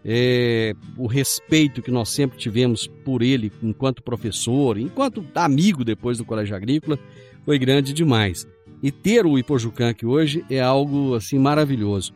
É, 0.05 0.73
o 0.97 1.07
respeito 1.07 1.81
que 1.81 1.91
nós 1.91 2.09
sempre 2.09 2.37
tivemos 2.37 2.87
por 3.05 3.21
ele 3.21 3.51
enquanto 3.61 4.03
professor, 4.03 4.77
enquanto 4.77 5.25
amigo 5.33 5.83
depois 5.83 6.17
do 6.17 6.25
Colégio 6.25 6.55
Agrícola, 6.55 6.99
foi 7.45 7.57
grande 7.57 7.93
demais. 7.93 8.47
E 8.81 8.91
ter 8.91 9.25
o 9.25 9.37
Ipojucan 9.37 9.89
aqui 9.89 10.05
hoje 10.05 10.43
é 10.49 10.59
algo 10.59 11.15
assim 11.15 11.39
maravilhoso. 11.39 12.13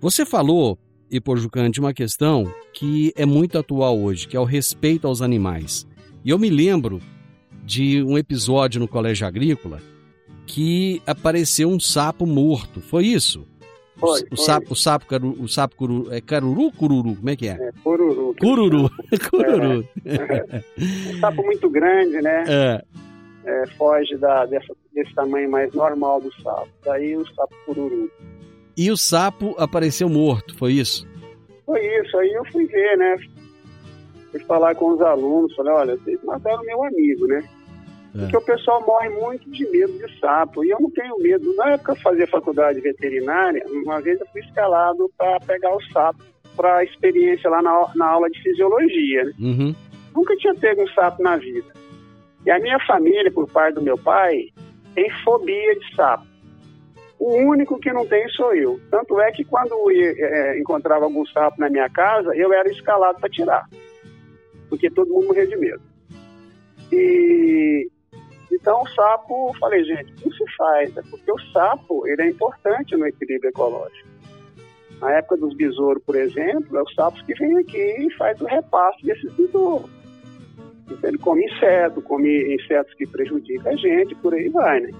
Você 0.00 0.24
falou, 0.24 0.78
Ipojucan, 1.10 1.70
de 1.70 1.80
uma 1.80 1.92
questão 1.92 2.52
que 2.72 3.12
é 3.16 3.26
muito 3.26 3.58
atual 3.58 3.98
hoje, 3.98 4.28
que 4.28 4.36
é 4.36 4.40
o 4.40 4.44
respeito 4.44 5.06
aos 5.06 5.22
animais. 5.22 5.86
E 6.24 6.30
eu 6.30 6.38
me 6.38 6.50
lembro 6.50 7.00
de 7.64 8.02
um 8.02 8.16
episódio 8.16 8.80
no 8.80 8.86
Colégio 8.86 9.26
Agrícola 9.26 9.80
que 10.46 11.00
apareceu 11.06 11.70
um 11.70 11.80
sapo 11.80 12.26
morto. 12.26 12.80
Foi 12.80 13.06
isso? 13.06 13.46
Foi, 14.06 14.20
o, 14.22 14.36
foi. 14.36 14.44
sapo, 14.44 14.72
o 14.72 14.76
sapo, 14.76 15.06
caru, 15.06 15.36
o 15.40 15.48
sapo 15.48 15.76
cururu, 15.76 16.12
é 16.12 16.20
caruru, 16.20 16.70
cururu, 16.72 17.16
como 17.16 17.30
é 17.30 17.36
que 17.36 17.48
é? 17.48 17.52
É, 17.52 17.70
cururu. 17.82 18.34
Cururu, 18.40 18.90
cururu. 19.30 19.88
Um 21.14 21.18
sapo 21.20 21.42
muito 21.42 21.68
grande, 21.70 22.20
né? 22.22 22.44
É, 22.48 22.84
É, 23.46 23.66
foge 23.76 24.16
da, 24.16 24.46
dessa, 24.46 24.74
desse 24.94 25.14
tamanho 25.14 25.50
mais 25.50 25.72
normal 25.74 26.20
do 26.20 26.32
sapo. 26.42 26.68
Daí 26.84 27.16
o 27.16 27.26
sapo 27.34 27.54
cururu. 27.66 28.10
E 28.76 28.90
o 28.90 28.96
sapo 28.96 29.54
apareceu 29.58 30.08
morto, 30.08 30.56
foi 30.56 30.72
isso? 30.72 31.06
Foi 31.66 31.80
isso, 32.00 32.16
aí 32.18 32.32
eu 32.32 32.44
fui 32.46 32.66
ver, 32.66 32.96
né? 32.98 33.16
Fui 34.30 34.40
falar 34.40 34.74
com 34.74 34.94
os 34.94 35.00
alunos, 35.00 35.54
falei, 35.54 35.72
olha, 35.72 35.96
vocês 35.96 36.18
mataram 36.24 36.64
meu 36.64 36.82
amigo, 36.84 37.26
né? 37.26 37.42
Porque 38.18 38.36
o 38.36 38.42
pessoal 38.42 38.80
morre 38.86 39.08
muito 39.08 39.50
de 39.50 39.68
medo 39.70 39.92
de 39.92 40.20
sapo. 40.20 40.64
E 40.64 40.70
eu 40.70 40.78
não 40.80 40.90
tenho 40.90 41.18
medo. 41.18 41.54
Na 41.56 41.72
época 41.72 41.92
que 41.92 41.98
eu 41.98 42.02
fazia 42.02 42.26
faculdade 42.28 42.80
veterinária, 42.80 43.64
uma 43.68 44.00
vez 44.00 44.20
eu 44.20 44.26
fui 44.28 44.40
escalado 44.40 45.10
para 45.18 45.40
pegar 45.40 45.74
o 45.74 45.82
sapo 45.92 46.22
para 46.56 46.84
experiência 46.84 47.50
lá 47.50 47.60
na, 47.60 47.90
na 47.96 48.06
aula 48.06 48.30
de 48.30 48.40
fisiologia. 48.40 49.24
Né? 49.24 49.32
Uhum. 49.40 49.74
Nunca 50.14 50.36
tinha 50.36 50.54
pego 50.54 50.82
um 50.82 50.88
sapo 50.88 51.20
na 51.20 51.36
vida. 51.36 51.72
E 52.46 52.50
a 52.50 52.60
minha 52.60 52.78
família, 52.86 53.32
por 53.32 53.50
parte 53.50 53.74
do 53.74 53.82
meu 53.82 53.98
pai, 53.98 54.48
tem 54.94 55.10
fobia 55.24 55.74
de 55.74 55.96
sapo. 55.96 56.24
O 57.18 57.34
único 57.36 57.80
que 57.80 57.92
não 57.92 58.06
tem 58.06 58.28
sou 58.28 58.54
eu. 58.54 58.78
Tanto 58.90 59.20
é 59.20 59.32
que 59.32 59.44
quando 59.44 59.72
eu 59.72 59.90
eh, 59.90 60.58
encontrava 60.60 61.04
algum 61.04 61.26
sapo 61.26 61.58
na 61.58 61.68
minha 61.68 61.88
casa, 61.88 62.34
eu 62.36 62.52
era 62.52 62.70
escalado 62.70 63.18
para 63.18 63.30
tirar. 63.30 63.68
Porque 64.68 64.88
todo 64.90 65.10
mundo 65.10 65.26
morria 65.26 65.46
de 65.46 65.56
medo. 65.56 65.82
E 66.92 67.88
então 68.54 68.82
o 68.82 68.88
sapo, 68.88 69.54
falei, 69.58 69.84
gente, 69.84 70.12
o 70.12 70.16
que 70.16 70.30
se 70.30 70.56
faz? 70.56 70.96
É 70.96 71.02
porque 71.02 71.30
o 71.30 71.38
sapo, 71.52 72.06
ele 72.06 72.22
é 72.22 72.28
importante 72.28 72.96
no 72.96 73.06
equilíbrio 73.06 73.50
ecológico. 73.50 74.08
Na 75.00 75.12
época 75.12 75.36
dos 75.36 75.54
besouros, 75.54 76.02
por 76.04 76.16
exemplo, 76.16 76.78
é 76.78 76.82
os 76.82 76.94
sapos 76.94 77.20
que 77.22 77.34
vêm 77.34 77.58
aqui 77.58 78.06
e 78.06 78.10
faz 78.14 78.40
o 78.40 78.46
repasse 78.46 79.04
desses 79.04 79.32
besouros. 79.34 79.90
Então 80.90 81.10
ele 81.10 81.18
come 81.18 81.44
inseto, 81.44 82.00
come 82.02 82.54
insetos 82.54 82.94
que 82.94 83.06
prejudicam 83.06 83.72
a 83.72 83.76
gente, 83.76 84.14
por 84.16 84.34
aí 84.34 84.48
vai, 84.48 84.80
né? 84.80 84.90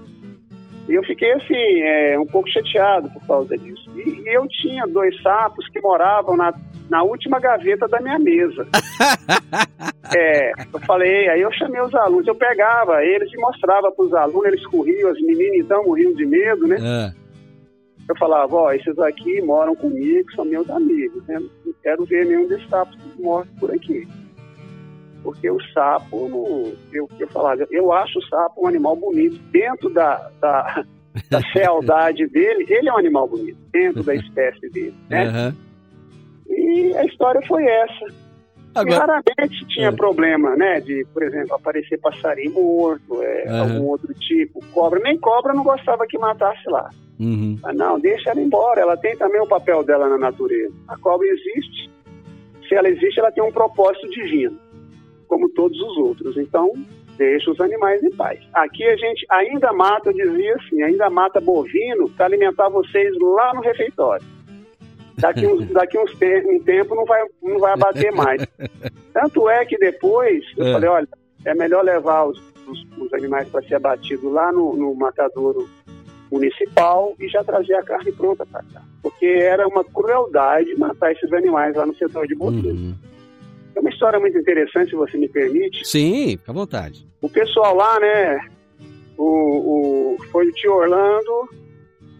E 0.88 0.92
eu 0.92 1.02
fiquei 1.04 1.32
assim, 1.32 1.80
é, 1.82 2.18
um 2.18 2.26
pouco 2.26 2.48
chateado 2.50 3.10
por 3.10 3.26
causa 3.26 3.56
disso. 3.56 3.90
E, 3.96 4.20
e 4.20 4.34
eu 4.34 4.46
tinha 4.48 4.86
dois 4.86 5.20
sapos 5.22 5.66
que 5.68 5.80
moravam 5.80 6.36
na, 6.36 6.52
na 6.88 7.02
última 7.02 7.40
gaveta 7.40 7.88
da 7.88 8.00
minha 8.00 8.18
mesa. 8.18 8.66
É, 10.16 10.52
eu 10.72 10.78
falei, 10.80 11.28
aí 11.28 11.40
eu 11.40 11.50
chamei 11.54 11.80
os 11.80 11.92
alunos, 11.94 12.26
eu 12.26 12.34
pegava 12.34 13.02
eles 13.02 13.32
e 13.32 13.36
mostrava 13.38 13.90
para 13.90 14.04
os 14.04 14.12
alunos, 14.12 14.44
eles 14.44 14.66
corriam, 14.66 15.10
as 15.10 15.20
meninas 15.20 15.64
então 15.64 15.82
morriam 15.82 16.12
de 16.12 16.26
medo, 16.26 16.68
né? 16.68 16.76
É. 16.78 17.24
Eu 18.08 18.16
falava, 18.18 18.54
ó, 18.54 18.72
esses 18.72 18.98
aqui 18.98 19.40
moram 19.40 19.74
comigo, 19.74 20.30
são 20.36 20.44
meus 20.44 20.68
amigos, 20.68 21.26
né? 21.26 21.40
Não 21.64 21.72
quero 21.82 22.04
ver 22.04 22.26
nenhum 22.26 22.46
desses 22.46 22.68
sapos 22.68 22.96
mortos 23.18 23.50
por 23.58 23.72
aqui. 23.72 24.06
Porque 25.22 25.50
o 25.50 25.58
sapo, 25.72 26.76
eu, 26.92 27.08
eu 27.18 27.28
falava, 27.28 27.66
eu 27.70 27.90
acho 27.92 28.18
o 28.18 28.26
sapo 28.26 28.62
um 28.62 28.68
animal 28.68 28.94
bonito. 28.94 29.38
Dentro 29.50 29.88
da, 29.88 30.30
da, 30.38 30.84
da 31.30 31.40
fealdade 31.52 32.26
dele, 32.28 32.66
ele 32.68 32.88
é 32.90 32.92
um 32.92 32.98
animal 32.98 33.26
bonito, 33.26 33.58
dentro 33.72 34.02
da 34.02 34.14
espécie 34.14 34.68
dele, 34.68 34.94
né? 35.08 35.24
Aham. 35.26 35.56
E 36.56 36.96
a 36.96 37.04
história 37.04 37.40
foi 37.46 37.64
essa. 37.64 38.06
E 38.06 38.78
Agora, 38.78 38.98
raramente 38.98 39.64
tinha 39.68 39.88
É. 39.88 39.92
problema, 39.92 40.56
né? 40.56 40.80
De, 40.80 41.06
por 41.12 41.22
exemplo, 41.22 41.54
aparecer 41.54 41.98
passarinho 42.00 42.52
morto, 42.54 43.22
é, 43.22 43.48
Aham. 43.48 43.60
algum 43.60 43.86
outro 43.88 44.12
tipo, 44.14 44.60
cobra. 44.72 44.98
Nem 45.00 45.16
cobra 45.18 45.52
não 45.54 45.62
gostava 45.62 46.06
que 46.06 46.18
matasse 46.18 46.68
lá. 46.68 46.90
uhum. 47.20 47.56
Mas 47.62 47.76
não, 47.76 48.00
deixa 48.00 48.30
ela 48.30 48.40
embora. 48.40 48.80
Ela 48.80 48.96
tem 48.96 49.16
também 49.16 49.40
o 49.40 49.46
papel 49.46 49.84
dela 49.84 50.08
na 50.08 50.18
natureza. 50.18 50.74
A 50.88 50.96
cobra 50.98 51.26
existe. 51.28 51.88
Se 52.68 52.74
ela 52.74 52.88
existe, 52.88 53.20
ela 53.20 53.30
tem 53.30 53.44
um 53.44 53.52
propósito 53.52 54.08
divino, 54.10 54.58
como 55.28 55.48
todos 55.50 55.78
os 55.80 55.96
outros. 55.98 56.36
Então, 56.36 56.72
deixa 57.16 57.50
os 57.52 57.60
animais 57.60 58.02
em 58.02 58.10
paz. 58.10 58.40
Aqui 58.54 58.82
a 58.88 58.96
gente 58.96 59.24
ainda 59.30 59.72
mata, 59.72 60.10
eu 60.10 60.14
dizia 60.14 60.56
assim, 60.56 60.82
ainda 60.82 61.08
mata 61.08 61.40
bovino 61.40 62.08
para 62.10 62.26
alimentar 62.26 62.68
vocês 62.70 63.14
lá 63.20 63.54
no 63.54 63.60
refeitório. 63.60 64.24
Daqui, 65.18 65.46
uns, 65.46 65.68
daqui 65.70 65.98
uns 65.98 66.12
te- 66.16 66.44
um 66.46 66.58
tempo 66.62 66.94
não 66.94 67.04
vai, 67.04 67.24
não 67.42 67.58
vai 67.58 67.72
abater 67.72 68.12
mais. 68.12 68.44
Tanto 69.12 69.48
é 69.48 69.64
que 69.64 69.76
depois 69.78 70.44
eu 70.56 70.66
É. 70.66 70.72
falei, 70.72 70.88
olha, 70.90 71.08
é 71.44 71.54
melhor 71.54 71.84
levar 71.84 72.24
os, 72.24 72.38
os- 72.66 72.86
os 72.98 73.12
animais 73.14 73.48
para 73.48 73.62
ser 73.62 73.76
abatidos 73.76 74.32
lá 74.32 74.50
no, 74.52 74.74
no 74.76 74.94
matadouro 74.94 75.68
municipal 76.30 77.14
e 77.20 77.28
já 77.28 77.44
trazer 77.44 77.74
a 77.74 77.82
carne 77.82 78.12
pronta 78.12 78.44
para 78.46 78.62
cá. 78.72 78.82
Porque 79.02 79.26
era 79.26 79.66
uma 79.68 79.84
crueldade 79.84 80.74
matar 80.78 81.12
esses 81.12 81.32
animais 81.32 81.74
lá 81.76 81.86
no 81.86 81.94
setor 81.96 82.26
de 82.26 82.34
bovino. 82.34 82.70
Uhum. 82.70 82.94
É 83.76 83.80
uma 83.80 83.90
história 83.90 84.18
muito 84.18 84.38
interessante, 84.38 84.90
se 84.90 84.96
você 84.96 85.16
me 85.16 85.28
permite. 85.28 85.84
Sim, 85.86 86.36
fica 86.38 86.50
à 86.52 86.54
vontade. 86.54 87.06
O 87.20 87.28
pessoal 87.28 87.74
lá, 87.76 88.00
né, 88.00 88.40
o, 89.16 89.24
o- 89.24 90.16
foi 90.30 90.48
o 90.48 90.52
tio 90.52 90.72
Orlando 90.74 91.48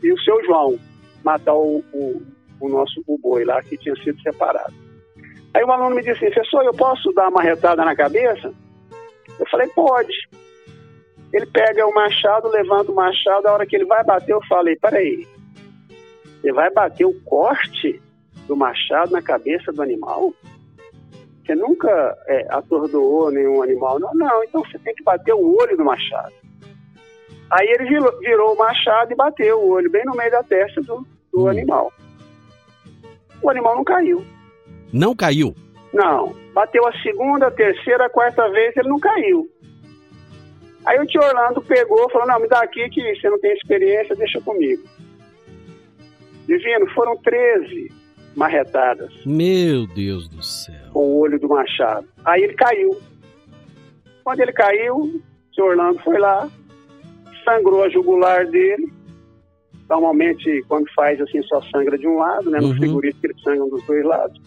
e 0.02 0.12
o 0.12 0.20
seu 0.20 0.44
João 0.44 0.78
matar 1.24 1.54
o, 1.54 1.82
o, 1.92 2.22
o 2.60 2.68
nosso 2.68 3.02
o 3.06 3.18
boi 3.18 3.44
lá 3.44 3.62
que 3.62 3.76
tinha 3.76 3.94
sido 3.96 4.20
separado. 4.22 4.72
Aí 5.54 5.62
o 5.62 5.70
aluno 5.70 5.94
me 5.94 6.02
disse 6.02 6.24
assim, 6.24 6.34
professor, 6.34 6.64
eu 6.64 6.74
posso 6.74 7.12
dar 7.12 7.28
uma 7.28 7.42
retada 7.42 7.84
na 7.84 7.94
cabeça? 7.94 8.52
Eu 9.38 9.46
falei, 9.50 9.68
pode. 9.68 10.28
Ele 11.32 11.46
pega 11.46 11.86
o 11.86 11.94
machado, 11.94 12.48
levanta 12.48 12.90
o 12.92 12.94
machado, 12.94 13.46
a 13.46 13.52
hora 13.52 13.66
que 13.66 13.76
ele 13.76 13.84
vai 13.84 14.04
bater, 14.04 14.32
eu 14.32 14.40
falei, 14.48 14.76
peraí, 14.76 15.26
você 16.40 16.52
vai 16.52 16.70
bater 16.70 17.04
o 17.04 17.20
corte 17.22 18.00
do 18.46 18.56
machado 18.56 19.12
na 19.12 19.22
cabeça 19.22 19.72
do 19.72 19.82
animal? 19.82 20.32
Você 21.44 21.54
nunca 21.54 22.16
é, 22.26 22.46
atordoou 22.50 23.30
nenhum 23.30 23.62
animal? 23.62 23.98
Não, 23.98 24.12
não, 24.14 24.44
então 24.44 24.62
você 24.64 24.78
tem 24.78 24.94
que 24.94 25.02
bater 25.02 25.34
o 25.34 25.56
olho 25.56 25.76
do 25.76 25.84
machado. 25.84 26.32
Aí 27.50 27.68
ele 27.68 27.84
virou, 27.84 28.18
virou 28.20 28.54
o 28.54 28.58
machado 28.58 29.12
e 29.12 29.16
bateu 29.16 29.58
o 29.58 29.70
olho 29.70 29.90
bem 29.90 30.04
no 30.04 30.16
meio 30.16 30.30
da 30.30 30.42
testa 30.42 30.80
do, 30.82 31.06
do 31.32 31.44
Hum. 31.44 31.48
animal. 31.48 31.92
O 33.44 33.50
animal 33.50 33.76
não 33.76 33.84
caiu. 33.84 34.24
Não 34.92 35.14
caiu? 35.14 35.54
Não. 35.92 36.34
Bateu 36.54 36.86
a 36.86 36.92
segunda, 37.00 37.48
a 37.48 37.50
terceira, 37.50 38.06
a 38.06 38.10
quarta 38.10 38.48
vez, 38.50 38.76
ele 38.76 38.88
não 38.88 38.98
caiu. 38.98 39.48
Aí 40.86 40.98
o 40.98 41.06
tio 41.06 41.22
Orlando 41.22 41.62
pegou, 41.62 42.10
falou, 42.10 42.26
não, 42.26 42.40
me 42.40 42.48
dá 42.48 42.60
aqui 42.60 42.88
que 42.90 43.14
você 43.14 43.28
não 43.28 43.38
tem 43.38 43.52
experiência, 43.52 44.14
deixa 44.16 44.40
comigo. 44.40 44.82
Divino, 46.46 46.86
foram 46.94 47.16
13 47.18 47.90
marretadas. 48.36 49.12
Meu 49.24 49.86
Deus 49.86 50.28
do 50.28 50.42
céu. 50.42 50.74
Com 50.92 51.00
o 51.00 51.18
olho 51.20 51.38
do 51.38 51.48
machado. 51.48 52.06
Aí 52.24 52.42
ele 52.42 52.54
caiu. 52.54 52.98
Quando 54.22 54.40
ele 54.40 54.52
caiu, 54.52 54.96
o 54.96 55.22
tio 55.52 55.64
Orlando 55.64 55.98
foi 56.00 56.18
lá, 56.18 56.48
sangrou 57.44 57.84
a 57.84 57.88
jugular 57.88 58.46
dele. 58.46 58.92
Normalmente, 59.88 60.62
quando 60.68 60.86
faz 60.94 61.20
assim, 61.20 61.42
só 61.42 61.60
sangra 61.62 61.98
de 61.98 62.06
um 62.08 62.16
lado, 62.18 62.50
né? 62.50 62.58
No 62.60 62.68
Uhum. 62.68 62.76
frigorífico 62.76 63.26
eles 63.26 63.42
sangram 63.42 63.68
dos 63.68 63.84
dois 63.86 64.04
lados. 64.04 64.40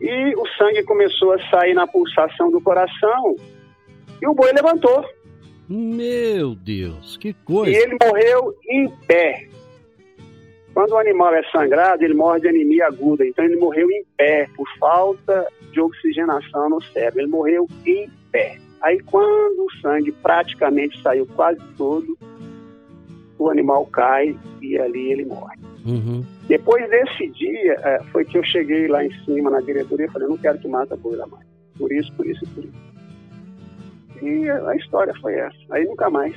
E 0.00 0.34
o 0.36 0.46
sangue 0.56 0.82
começou 0.84 1.32
a 1.32 1.50
sair 1.50 1.74
na 1.74 1.86
pulsação 1.86 2.50
do 2.50 2.60
coração 2.60 3.36
e 4.22 4.26
o 4.28 4.34
boi 4.34 4.52
levantou. 4.52 5.04
Meu 5.68 6.54
Deus, 6.54 7.16
que 7.18 7.28
E 7.28 7.34
coisa. 7.34 7.76
ele 7.78 7.96
morreu 8.02 8.54
em 8.70 8.88
pé. 9.06 9.48
Quando 10.72 10.92
o 10.92 10.98
animal 10.98 11.34
é 11.34 11.42
sangrado, 11.50 12.04
ele 12.04 12.14
morre 12.14 12.40
de 12.40 12.48
anemia 12.48 12.86
aguda. 12.86 13.26
Então 13.26 13.44
ele 13.44 13.56
morreu 13.56 13.90
em 13.90 14.04
pé, 14.16 14.48
por 14.56 14.66
falta 14.78 15.46
de 15.72 15.80
oxigenação 15.80 16.70
no 16.70 16.80
cérebro. 16.80 17.20
Ele 17.20 17.28
morreu 17.28 17.66
em 17.84 18.08
pé. 18.30 18.58
Aí 18.80 19.00
quando 19.00 19.64
o 19.66 19.72
sangue 19.82 20.12
praticamente 20.12 21.02
saiu 21.02 21.26
quase 21.34 21.60
todo, 21.76 22.16
o 23.38 23.50
animal 23.50 23.86
cai 23.86 24.36
e 24.60 24.78
ali 24.78 25.12
ele 25.12 25.24
morre. 25.24 25.56
Uhum. 25.86 26.24
Depois 26.46 26.88
desse 26.90 27.28
dia, 27.30 27.74
eh, 27.84 28.02
foi 28.10 28.24
que 28.24 28.36
eu 28.36 28.42
cheguei 28.42 28.88
lá 28.88 29.04
em 29.04 29.12
cima 29.24 29.50
na 29.50 29.60
diretoria 29.60 30.06
e 30.06 30.10
falei, 30.10 30.26
eu 30.26 30.30
não 30.30 30.38
quero 30.38 30.58
que 30.58 30.68
mata 30.68 30.96
boi 30.96 31.16
lá 31.16 31.26
mais. 31.26 31.46
Por 31.78 31.92
isso, 31.92 32.12
por 32.14 32.26
isso 32.26 32.44
e 32.44 32.48
por 32.48 32.64
isso. 32.64 32.88
E 34.22 34.50
a 34.50 34.68
a 34.70 34.76
história 34.76 35.14
foi 35.20 35.34
essa. 35.34 35.56
Aí 35.70 35.84
nunca 35.84 36.10
mais. 36.10 36.34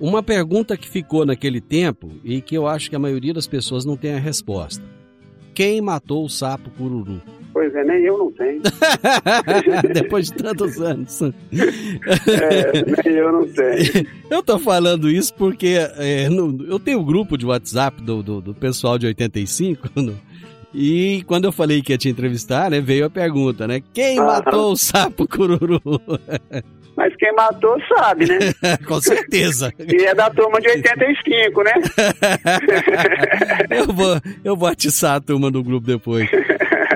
Uma 0.00 0.22
pergunta 0.22 0.76
que 0.76 0.88
ficou 0.88 1.24
naquele 1.24 1.60
tempo 1.60 2.10
e 2.22 2.40
que 2.40 2.56
eu 2.56 2.66
acho 2.66 2.90
que 2.90 2.96
a 2.96 2.98
maioria 2.98 3.34
das 3.34 3.46
pessoas 3.46 3.84
não 3.84 3.96
tem 3.96 4.14
a 4.14 4.18
resposta. 4.18 4.84
Quem 5.54 5.80
matou 5.80 6.24
o 6.24 6.28
sapo 6.28 6.70
cururu? 6.70 7.20
Pois 7.54 7.72
é, 7.74 7.84
nem 7.84 8.02
eu 8.04 8.18
não 8.18 8.32
tenho. 8.32 8.60
Depois 9.94 10.26
de 10.26 10.34
tantos 10.34 10.80
anos. 10.80 11.22
É, 11.22 13.04
nem 13.06 13.16
eu 13.16 13.32
não 13.32 13.46
tenho. 13.48 14.06
Eu 14.28 14.42
tô 14.42 14.58
falando 14.58 15.08
isso 15.08 15.32
porque 15.34 15.76
é, 15.96 16.28
no- 16.28 16.66
eu 16.68 16.80
tenho 16.80 16.98
um 16.98 17.04
grupo 17.04 17.38
de 17.38 17.46
WhatsApp 17.46 18.02
do, 18.02 18.20
do, 18.22 18.40
do 18.40 18.54
pessoal 18.54 18.98
de 18.98 19.06
85 19.06 19.88
no- 19.94 20.18
e 20.74 21.22
quando 21.28 21.44
eu 21.44 21.52
falei 21.52 21.80
que 21.80 21.92
ia 21.92 21.98
te 21.98 22.08
entrevistar, 22.08 22.68
né, 22.68 22.80
veio 22.80 23.04
a 23.06 23.10
pergunta, 23.10 23.68
né? 23.68 23.80
Quem 23.92 24.16
matou 24.16 24.72
o 24.72 24.76
sapo 24.76 25.28
cururu? 25.28 25.80
Mas 26.96 27.14
quem 27.16 27.32
matou 27.34 27.76
sabe, 27.96 28.26
né? 28.26 28.38
Com 28.86 29.00
certeza. 29.00 29.72
E 29.78 30.04
é 30.04 30.14
da 30.14 30.30
turma 30.30 30.60
de 30.60 30.68
85, 30.68 31.62
né? 31.62 31.72
eu, 33.70 33.86
vou, 33.92 34.20
eu 34.44 34.56
vou 34.56 34.68
atiçar 34.68 35.16
a 35.16 35.20
turma 35.20 35.50
do 35.50 35.62
grupo 35.62 35.86
depois. 35.86 36.28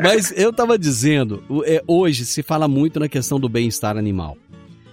Mas 0.03 0.33
eu 0.37 0.53
tava 0.53 0.79
dizendo, 0.79 1.43
é, 1.65 1.83
hoje 1.87 2.25
se 2.25 2.43
fala 2.43 2.69
muito 2.69 2.99
na 3.01 3.09
questão 3.09 3.39
do 3.39 3.49
bem-estar 3.49 3.97
animal. 3.97 4.37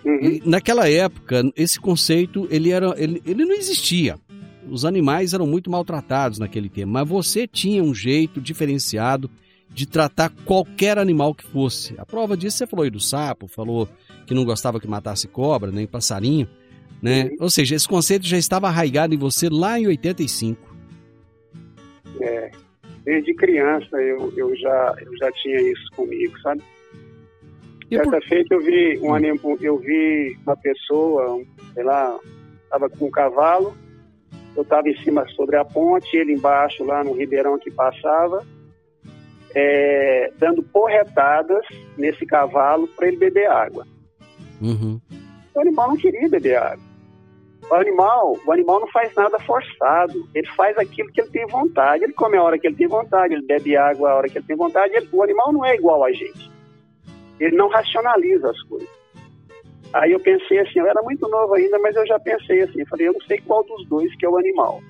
Uhum. 0.06 0.40
Naquela 0.46 0.90
época, 0.90 1.44
esse 1.56 1.80
conceito 1.80 2.48
ele, 2.52 2.72
era, 2.72 2.94
ele, 2.98 3.22
ele 3.26 3.46
não 3.46 3.56
existia. 3.56 4.18
Os 4.70 4.86
animais 4.86 5.34
eram 5.34 5.46
muito 5.46 5.70
maltratados 5.70 6.40
naquele 6.40 6.70
tempo, 6.70 6.92
mas 6.92 7.08
você 7.08 7.48
tinha 7.48 7.84
um 7.84 7.94
jeito 7.94 8.40
diferenciado 8.40 9.30
de 9.70 9.86
tratar 9.86 10.32
qualquer 10.46 10.98
animal 10.98 11.34
que 11.34 11.46
fosse. 11.46 11.96
A 11.98 12.06
prova 12.06 12.38
disso 12.38 12.58
você 12.58 12.68
falou 12.68 12.84
aí 12.84 12.90
do 12.90 13.00
sapo, 13.00 13.48
falou 13.48 13.90
que 14.26 14.34
não 14.34 14.46
gostava 14.46 14.80
que 14.80 14.88
matasse 14.88 15.28
cobra, 15.28 15.72
nem 15.72 15.86
passarinho, 15.86 16.48
né? 17.02 17.32
Ou 17.40 17.50
seja, 17.50 17.76
esse 17.76 17.88
conceito 17.88 18.26
já 18.26 18.38
estava 18.38 18.68
arraigado 18.68 19.14
em 19.14 19.18
você 19.18 19.50
lá 19.50 19.80
em 19.80 19.88
85. 19.88 20.76
É, 22.22 22.52
desde 23.06 23.34
criança 23.36 23.96
eu, 24.02 24.34
eu, 24.36 24.56
já, 24.58 24.96
eu 25.06 25.16
já 25.18 25.32
tinha 25.32 25.62
isso 25.62 25.88
comigo, 25.96 26.38
sabe? 26.40 26.62
E 27.90 27.98
por- 27.98 28.10
Certa 28.10 28.28
feita 28.28 28.56
eu 28.56 28.62
vi 28.62 29.00
um 29.00 29.14
anim, 29.14 29.40
eu 29.62 29.78
vi 29.78 30.36
uma 30.46 30.58
pessoa, 30.58 31.42
sei 31.74 31.84
lá, 31.84 32.18
estava 32.64 32.90
com 32.90 33.06
um 33.06 33.12
cavalo, 33.12 33.76
eu 34.56 34.64
estava 34.64 34.90
em 34.90 34.98
cima 35.04 35.26
sobre 35.30 35.56
a 35.56 35.64
ponte, 35.64 36.18
ele 36.18 36.34
embaixo 36.34 36.84
lá 36.84 37.04
no 37.04 37.14
ribeirão 37.14 37.60
que 37.60 37.70
passava, 37.70 38.44
é, 39.54 40.32
dando 40.38 40.64
porretadas 40.64 41.64
nesse 41.98 42.26
cavalo 42.26 42.88
para 42.88 43.08
ele 43.08 43.18
beber 43.18 43.48
água. 43.50 43.86
Uhum. 44.62 45.00
O 45.54 45.60
animal 45.60 45.90
não 45.90 45.98
queria 45.98 46.28
beber 46.28 46.58
água. 46.58 46.85
O 47.70 47.74
animal, 47.74 48.38
o 48.46 48.52
animal 48.52 48.80
não 48.82 48.88
faz 48.90 49.14
nada 49.16 49.40
forçado. 49.40 50.28
Ele 50.36 50.48
faz 50.56 50.78
aquilo 50.78 51.12
que 51.12 51.22
ele 51.22 51.30
tem 51.32 51.48
vontade. 51.48 52.04
Ele 52.04 52.14
come 52.14 52.38
a 52.38 52.44
hora 52.44 52.60
que 52.60 52.68
ele 52.68 52.76
tem 52.76 52.88
vontade, 52.88 53.34
ele 53.34 53.46
bebe 53.46 53.76
água 53.76 54.12
a 54.12 54.16
hora 54.16 54.30
que 54.30 54.38
ele 54.38 54.46
tem 54.46 54.56
vontade. 54.56 54.94
Ele- 54.96 55.10
o 55.12 55.24
animal 55.24 55.52
não 55.52 55.66
é 55.66 55.74
igual 55.76 56.04
a 56.04 56.12
gente. 56.12 56.52
Ele 57.40 57.56
não 57.56 57.68
racionaliza 57.68 58.52
as 58.52 58.62
coisas. 58.64 58.88
Aí 59.94 60.12
eu 60.12 60.20
pensei 60.20 60.60
assim, 60.60 60.80
eu 60.80 60.88
era 60.88 61.02
muito 61.02 61.28
novo 61.28 61.54
ainda, 61.56 61.80
mas 61.80 61.96
eu 61.96 62.06
já 62.06 62.20
pensei 62.20 62.62
assim, 62.62 62.82
eu 62.82 62.88
falei, 62.88 63.08
eu 63.08 63.14
não 63.14 63.22
sei 63.22 63.40
qual 63.40 63.64
dos 63.64 63.88
dois 63.88 64.14
que 64.16 64.26
é 64.26 64.30
o 64.30 64.38
animal. 64.38 64.82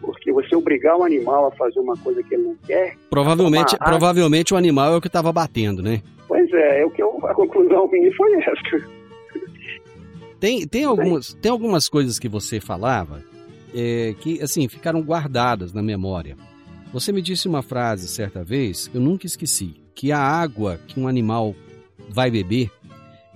Porque 0.00 0.32
você 0.32 0.54
obrigar 0.56 0.96
o 0.96 1.04
animal 1.04 1.46
a 1.46 1.50
fazer 1.52 1.78
uma 1.80 1.96
coisa 1.96 2.22
que 2.22 2.34
ele 2.34 2.44
não 2.44 2.56
quer, 2.66 2.94
Provavelmente, 3.10 3.76
provavelmente 3.78 4.54
o 4.54 4.56
animal 4.56 4.94
é 4.94 4.96
o 4.96 5.00
que 5.00 5.06
estava 5.08 5.32
batendo, 5.32 5.82
né? 5.82 6.02
pois 6.28 6.52
é, 6.52 6.80
é 6.80 6.86
o 6.86 6.90
que 6.90 7.02
eu, 7.02 7.18
a 7.24 7.34
conclusão 7.34 7.86
minha 7.88 8.12
foi 8.14 8.34
essa. 8.42 8.95
Tem, 10.38 10.66
tem, 10.66 10.84
algumas, 10.84 11.32
tem 11.34 11.50
algumas 11.50 11.88
coisas 11.88 12.18
que 12.18 12.28
você 12.28 12.60
falava 12.60 13.22
é, 13.74 14.14
que, 14.20 14.40
assim, 14.42 14.68
ficaram 14.68 15.02
guardadas 15.02 15.72
na 15.72 15.82
memória. 15.82 16.36
Você 16.92 17.12
me 17.12 17.22
disse 17.22 17.48
uma 17.48 17.62
frase 17.62 18.06
certa 18.08 18.44
vez, 18.44 18.88
que 18.88 18.96
eu 18.96 19.00
nunca 19.00 19.26
esqueci, 19.26 19.74
que 19.94 20.12
a 20.12 20.18
água 20.20 20.78
que 20.86 21.00
um 21.00 21.08
animal 21.08 21.54
vai 22.08 22.30
beber, 22.30 22.70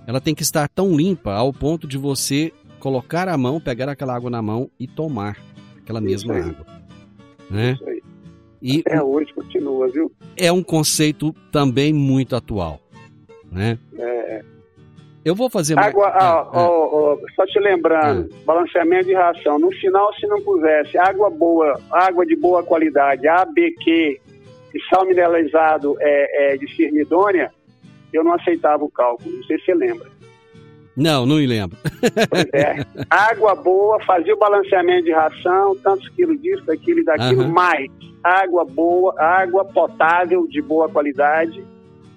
ela 0.07 0.21
tem 0.21 0.33
que 0.33 0.43
estar 0.43 0.67
tão 0.69 0.95
limpa 0.95 1.33
ao 1.33 1.51
ponto 1.51 1.87
de 1.87 1.97
você 1.97 2.51
colocar 2.79 3.27
a 3.27 3.37
mão, 3.37 3.59
pegar 3.59 3.89
aquela 3.89 4.15
água 4.15 4.29
na 4.29 4.41
mão 4.41 4.69
e 4.79 4.87
tomar 4.87 5.37
aquela 5.77 6.01
mesma 6.01 6.37
Isso 6.37 6.43
aí. 6.45 6.49
água. 6.51 6.65
Né? 7.49 7.73
Isso 7.73 7.89
aí. 7.89 8.01
E 8.61 8.79
Até 8.81 9.01
hoje 9.03 9.33
continua, 9.33 9.89
viu? 9.89 10.11
é 10.37 10.51
um 10.51 10.61
conceito 10.63 11.33
também 11.51 11.91
muito 11.93 12.35
atual. 12.35 12.79
Né? 13.51 13.77
É, 13.97 14.45
Eu 15.23 15.35
vou 15.35 15.49
fazer 15.49 15.75
uma... 15.75 15.83
Água, 15.83 16.07
Ah, 16.09 16.47
ó, 16.51 16.59
ó, 16.59 17.13
ó, 17.13 17.17
só 17.35 17.45
te 17.45 17.59
lembrando, 17.59 18.29
balanceamento 18.43 19.05
de 19.05 19.13
ração. 19.13 19.59
No 19.59 19.71
final, 19.71 20.13
se 20.15 20.25
não 20.27 20.41
pusesse 20.41 20.97
água 20.97 21.29
boa, 21.29 21.79
água 21.91 22.25
de 22.25 22.35
boa 22.35 22.63
qualidade, 22.63 23.27
ABQ 23.27 24.19
e 24.73 24.79
sal 24.89 25.05
mineralizado 25.05 25.95
é, 25.99 26.53
é, 26.53 26.57
de 26.57 26.65
firmidônia, 26.75 27.51
eu 28.11 28.23
não 28.23 28.33
aceitava 28.33 28.83
o 28.83 28.89
cálculo. 28.89 29.35
Não 29.35 29.43
sei 29.43 29.59
se 29.59 29.65
você 29.65 29.75
lembra. 29.75 30.09
Não, 30.95 31.25
não 31.25 31.37
me 31.37 31.47
lembro. 31.47 31.77
É. 32.51 32.83
água 33.09 33.55
boa, 33.55 34.03
fazia 34.03 34.33
o 34.33 34.39
balanceamento 34.39 35.05
de 35.05 35.11
ração, 35.11 35.75
tantos 35.77 36.09
quilos 36.09 36.41
disso, 36.41 36.65
daquilo 36.65 36.99
e 36.99 37.03
daquilo, 37.03 37.43
Aham. 37.43 37.51
mais 37.51 37.91
água 38.23 38.65
boa, 38.65 39.15
água 39.19 39.65
potável 39.65 40.47
de 40.47 40.61
boa 40.61 40.89
qualidade 40.89 41.63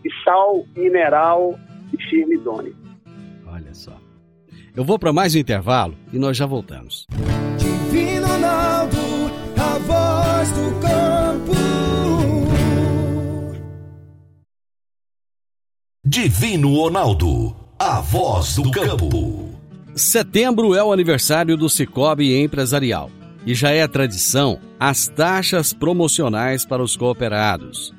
e 0.04 0.24
sal 0.24 0.64
mineral 0.76 1.58
de 1.92 2.10
firmidônia. 2.10 2.72
Eu 4.76 4.84
vou 4.84 4.98
para 4.98 5.12
mais 5.12 5.36
um 5.36 5.38
intervalo 5.38 5.94
e 6.12 6.18
nós 6.18 6.36
já 6.36 6.46
voltamos. 6.46 7.06
Divino 7.56 8.26
Ronaldo, 8.26 8.98
a 9.56 9.78
voz 9.78 10.50
do 10.50 10.80
campo. 10.80 11.52
Divino 16.04 16.74
Ronaldo, 16.74 17.56
a 17.78 18.00
voz 18.00 18.56
do 18.56 18.68
campo. 18.72 19.54
Setembro 19.94 20.74
é 20.74 20.82
o 20.82 20.92
aniversário 20.92 21.56
do 21.56 21.68
Cicobi 21.68 22.36
Empresarial 22.42 23.12
e 23.46 23.54
já 23.54 23.70
é 23.70 23.86
tradição 23.86 24.58
as 24.80 25.06
taxas 25.06 25.72
promocionais 25.72 26.64
para 26.64 26.82
os 26.82 26.96
cooperados. 26.96 27.94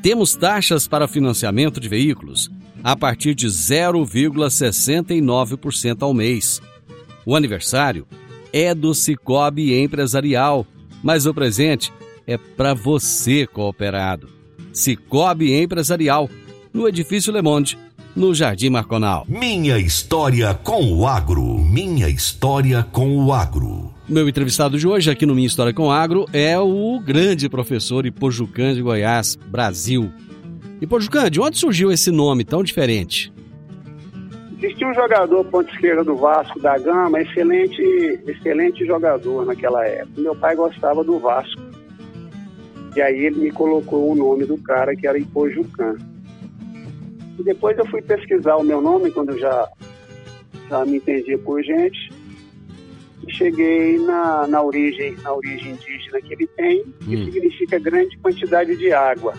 Temos 0.00 0.36
taxas 0.36 0.86
para 0.86 1.08
financiamento 1.08 1.80
de 1.80 1.88
veículos 1.88 2.48
a 2.82 2.96
partir 2.96 3.34
de 3.34 3.46
0,69% 3.46 6.02
ao 6.02 6.14
mês. 6.14 6.62
O 7.24 7.36
aniversário 7.36 8.06
é 8.52 8.74
do 8.74 8.92
Cicobi 8.94 9.80
Empresarial, 9.80 10.66
mas 11.02 11.24
o 11.26 11.34
presente 11.34 11.92
é 12.26 12.36
para 12.36 12.74
você, 12.74 13.46
cooperado. 13.46 14.28
Cicobi 14.72 15.52
Empresarial, 15.52 16.28
no 16.72 16.88
Edifício 16.88 17.32
Le 17.32 17.42
Monde, 17.42 17.78
no 18.14 18.34
Jardim 18.34 18.70
Marconal. 18.70 19.24
Minha 19.28 19.78
história 19.78 20.54
com 20.54 20.92
o 20.92 21.06
agro. 21.06 21.58
Minha 21.58 22.08
história 22.08 22.84
com 22.90 23.24
o 23.24 23.32
agro. 23.32 23.94
Meu 24.08 24.28
entrevistado 24.28 24.76
de 24.76 24.88
hoje 24.88 25.08
aqui 25.10 25.24
no 25.24 25.36
Minha 25.36 25.46
História 25.46 25.72
com 25.72 25.92
Agro 25.92 26.26
é 26.32 26.58
o 26.58 26.98
grande 26.98 27.48
professor 27.48 28.04
Ipojucan 28.04 28.74
de 28.74 28.82
Goiás, 28.82 29.36
Brasil. 29.36 30.10
Ipojucan, 30.80 31.30
de 31.30 31.40
onde 31.40 31.58
surgiu 31.58 31.92
esse 31.92 32.10
nome 32.10 32.44
tão 32.44 32.62
diferente? 32.62 33.32
Existia 34.58 34.86
um 34.86 34.94
jogador 34.94 35.44
ponta 35.44 35.70
esquerda 35.72 36.04
do 36.04 36.16
Vasco 36.16 36.60
da 36.60 36.78
Gama, 36.78 37.20
excelente, 37.20 37.82
excelente 38.26 38.84
jogador 38.84 39.46
naquela 39.46 39.86
época. 39.86 40.20
Meu 40.20 40.36
pai 40.36 40.54
gostava 40.54 41.02
do 41.02 41.18
Vasco. 41.18 41.60
E 42.94 43.00
aí 43.00 43.26
ele 43.26 43.40
me 43.40 43.50
colocou 43.50 44.10
o 44.10 44.14
nome 44.14 44.44
do 44.44 44.58
cara 44.58 44.94
que 44.94 45.06
era 45.06 45.18
Ipojucan. 45.18 45.96
E 47.38 47.42
depois 47.42 47.78
eu 47.78 47.86
fui 47.86 48.02
pesquisar 48.02 48.56
o 48.56 48.64
meu 48.64 48.80
nome 48.82 49.10
quando 49.10 49.30
eu 49.30 49.38
já, 49.38 49.68
já 50.68 50.84
me 50.84 50.96
entendia 50.96 51.38
por 51.38 51.62
gente 51.62 52.20
cheguei 53.30 53.98
na, 53.98 54.46
na, 54.46 54.62
origem, 54.62 55.16
na 55.22 55.32
origem 55.32 55.72
indígena 55.72 56.20
que 56.20 56.32
ele 56.32 56.46
tem, 56.48 56.84
que 57.00 57.16
hum. 57.16 57.24
significa 57.24 57.78
grande 57.78 58.16
quantidade 58.18 58.76
de 58.76 58.92
água. 58.92 59.34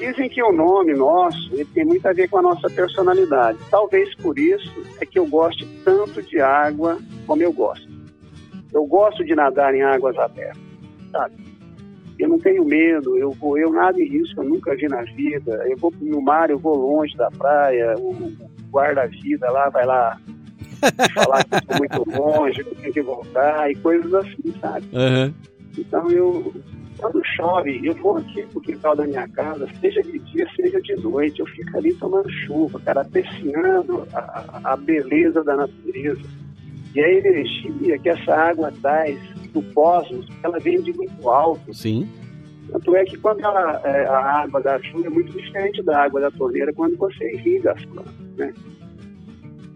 Dizem 0.00 0.30
que 0.30 0.42
o 0.42 0.50
nome 0.50 0.94
nosso 0.94 1.52
ele 1.52 1.66
tem 1.66 1.84
muito 1.84 2.06
a 2.08 2.12
ver 2.14 2.26
com 2.30 2.38
a 2.38 2.42
nossa 2.42 2.70
personalidade. 2.70 3.58
Talvez 3.70 4.14
por 4.16 4.38
isso 4.38 4.82
é 4.98 5.04
que 5.04 5.18
eu 5.18 5.26
goste 5.26 5.66
tanto 5.84 6.22
de 6.22 6.40
água 6.40 6.98
como 7.26 7.42
eu 7.42 7.52
gosto. 7.52 7.86
Eu 8.72 8.86
gosto 8.86 9.22
de 9.22 9.34
nadar 9.34 9.74
em 9.74 9.82
águas 9.82 10.16
abertas, 10.16 10.62
sabe? 11.12 11.34
Eu 12.18 12.30
não 12.30 12.38
tenho 12.38 12.64
medo, 12.64 13.18
eu 13.18 13.32
vou, 13.32 13.58
eu 13.58 13.70
nado 13.70 14.00
em 14.00 14.08
risco, 14.08 14.40
eu 14.40 14.48
nunca 14.48 14.74
vi 14.74 14.88
na 14.88 15.02
vida. 15.02 15.62
Eu 15.68 15.76
vou 15.76 15.92
no 16.00 16.22
mar, 16.22 16.48
eu 16.48 16.58
vou 16.58 16.76
longe 16.76 17.14
da 17.18 17.30
praia, 17.30 17.94
o 17.98 18.32
guarda-vida 18.70 19.50
lá 19.50 19.68
vai 19.68 19.84
lá 19.84 20.18
falar 21.12 21.44
que 21.44 21.56
estou 21.56 21.76
muito 21.76 22.18
longe, 22.18 22.64
que 22.64 22.70
eu 22.70 22.76
tenho 22.76 22.92
que 22.94 23.02
voltar 23.02 23.70
e 23.70 23.74
coisas 23.74 24.14
assim, 24.14 24.54
sabe? 24.62 24.86
Uhum. 24.94 25.34
Então 25.76 26.10
eu, 26.10 26.54
quando 26.98 27.22
chove, 27.24 27.80
eu 27.82 27.94
vou 27.94 28.18
aqui 28.18 28.42
pro 28.46 28.60
quintal 28.60 28.94
da 28.94 29.06
minha 29.06 29.26
casa, 29.28 29.66
seja 29.80 30.02
de 30.02 30.18
dia, 30.18 30.46
seja 30.54 30.80
de 30.80 30.96
noite, 30.96 31.40
eu 31.40 31.46
fico 31.46 31.76
ali 31.76 31.94
tomando 31.94 32.30
chuva, 32.30 32.80
cara, 32.80 33.02
apreciando 33.02 34.06
a, 34.12 34.72
a 34.72 34.76
beleza 34.76 35.42
da 35.42 35.56
natureza. 35.56 36.20
E 36.94 37.00
a 37.00 37.08
energia 37.08 37.98
que 37.98 38.08
essa 38.08 38.34
água 38.34 38.72
traz 38.82 39.18
do 39.52 39.62
cosmos, 39.74 40.26
ela 40.42 40.58
vem 40.58 40.82
de 40.82 40.92
muito 40.92 41.28
alto. 41.28 41.72
Sim. 41.72 42.08
Tanto 42.70 42.96
é 42.96 43.04
que 43.04 43.16
quando 43.16 43.40
ela, 43.40 43.80
é, 43.84 44.06
a 44.06 44.42
água 44.42 44.60
da 44.60 44.80
chuva 44.82 45.06
é 45.06 45.10
muito 45.10 45.32
diferente 45.36 45.82
da 45.82 46.04
água 46.04 46.20
da 46.20 46.30
torneira 46.30 46.72
quando 46.72 46.96
você 46.96 47.32
irriga 47.34 47.72
as 47.72 47.84
plantas, 47.86 48.14
né? 48.36 48.52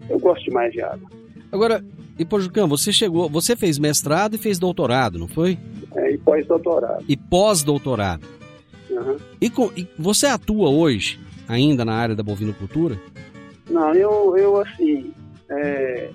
Eu 0.09 0.19
gosto 0.19 0.43
demais 0.45 0.71
de 0.71 0.81
água. 0.81 1.09
Agora, 1.51 1.83
Ipojucão, 2.17 2.67
você 2.67 2.91
chegou, 2.93 3.29
você 3.29 3.55
fez 3.55 3.77
mestrado 3.77 4.35
e 4.35 4.37
fez 4.37 4.57
doutorado, 4.57 5.17
não 5.17 5.27
foi? 5.27 5.57
É, 5.95 6.11
e 6.11 6.17
pós-doutorado. 6.17 7.05
E 7.07 7.15
pós-doutorado. 7.15 8.27
Uhum. 8.89 9.17
E, 9.41 9.51
e, 9.77 9.87
você 9.97 10.27
atua 10.27 10.69
hoje 10.69 11.19
ainda 11.47 11.85
na 11.85 11.93
área 11.93 12.15
da 12.15 12.23
bovinocultura? 12.23 12.99
Não, 13.69 13.93
eu, 13.93 14.37
eu 14.37 14.61
assim, 14.61 15.13
é, 15.49 16.09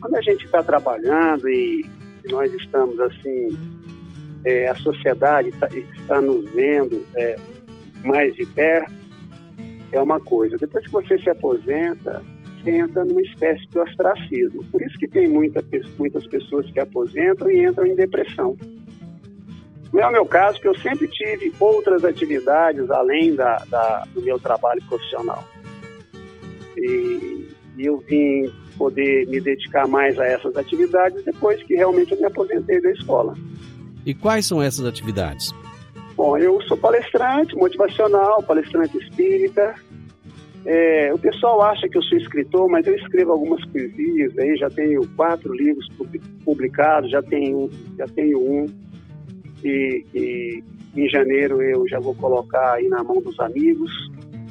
quando 0.00 0.16
a 0.16 0.22
gente 0.22 0.44
está 0.44 0.62
trabalhando 0.62 1.48
e 1.48 1.84
nós 2.30 2.52
estamos 2.54 2.98
assim, 3.00 3.48
é, 4.44 4.68
a 4.68 4.74
sociedade 4.76 5.52
tá, 5.52 5.68
está 5.68 6.20
nos 6.20 6.48
vendo 6.50 7.04
é, 7.16 7.38
mais 8.04 8.34
de 8.34 8.46
perto, 8.46 8.92
é 9.92 10.00
uma 10.00 10.20
coisa. 10.20 10.56
Depois 10.56 10.84
que 10.84 10.92
você 10.92 11.18
se 11.18 11.30
aposenta, 11.30 12.22
entra 12.66 13.04
numa 13.04 13.22
espécie 13.22 13.66
de 13.68 13.78
ostracismo. 13.78 14.64
Por 14.64 14.82
isso 14.82 14.98
que 14.98 15.08
tem 15.08 15.28
muita, 15.28 15.64
muitas 15.98 16.26
pessoas 16.26 16.70
que 16.70 16.80
aposentam 16.80 17.50
e 17.50 17.64
entram 17.66 17.86
em 17.86 17.94
depressão. 17.94 18.56
Não 19.92 20.00
é 20.00 20.06
o 20.06 20.12
meu 20.12 20.26
caso, 20.26 20.54
porque 20.54 20.68
eu 20.68 20.78
sempre 20.78 21.08
tive 21.08 21.52
outras 21.58 22.04
atividades 22.04 22.90
além 22.90 23.34
da, 23.34 23.56
da 23.68 24.04
do 24.14 24.22
meu 24.22 24.38
trabalho 24.38 24.80
profissional. 24.88 25.44
E, 26.76 27.48
e, 27.76 27.86
eu 27.86 27.98
vim 27.98 28.50
poder 28.78 29.26
me 29.26 29.40
dedicar 29.40 29.86
mais 29.88 30.18
a 30.18 30.24
essas 30.24 30.56
atividades 30.56 31.24
depois 31.24 31.62
que 31.64 31.74
realmente 31.74 32.12
eu 32.12 32.18
me 32.18 32.24
aposentei 32.24 32.80
da 32.80 32.90
escola. 32.92 33.34
E 34.06 34.14
quais 34.14 34.46
são 34.46 34.62
essas 34.62 34.86
atividades? 34.86 35.52
Bom, 36.16 36.38
eu 36.38 36.60
sou 36.62 36.76
palestrante 36.76 37.54
motivacional, 37.56 38.42
palestrante 38.42 38.96
espírita, 38.98 39.74
é, 40.64 41.12
o 41.12 41.18
pessoal 41.18 41.62
acha 41.62 41.88
que 41.88 41.96
eu 41.96 42.02
sou 42.02 42.18
escritor, 42.18 42.68
mas 42.68 42.86
eu 42.86 42.94
escrevo 42.94 43.32
algumas 43.32 43.64
poesias, 43.66 44.36
aí 44.38 44.56
já 44.56 44.68
tenho 44.68 45.08
quatro 45.16 45.54
livros 45.54 45.88
publicados, 46.44 47.10
já 47.10 47.22
tenho, 47.22 47.70
já 47.96 48.06
tenho 48.06 48.38
um, 48.38 48.66
e, 49.64 50.04
e 50.14 50.64
em 50.96 51.08
janeiro 51.08 51.62
eu 51.62 51.86
já 51.88 51.98
vou 51.98 52.14
colocar 52.14 52.74
aí 52.74 52.88
na 52.88 53.02
mão 53.02 53.20
dos 53.22 53.38
amigos. 53.40 53.90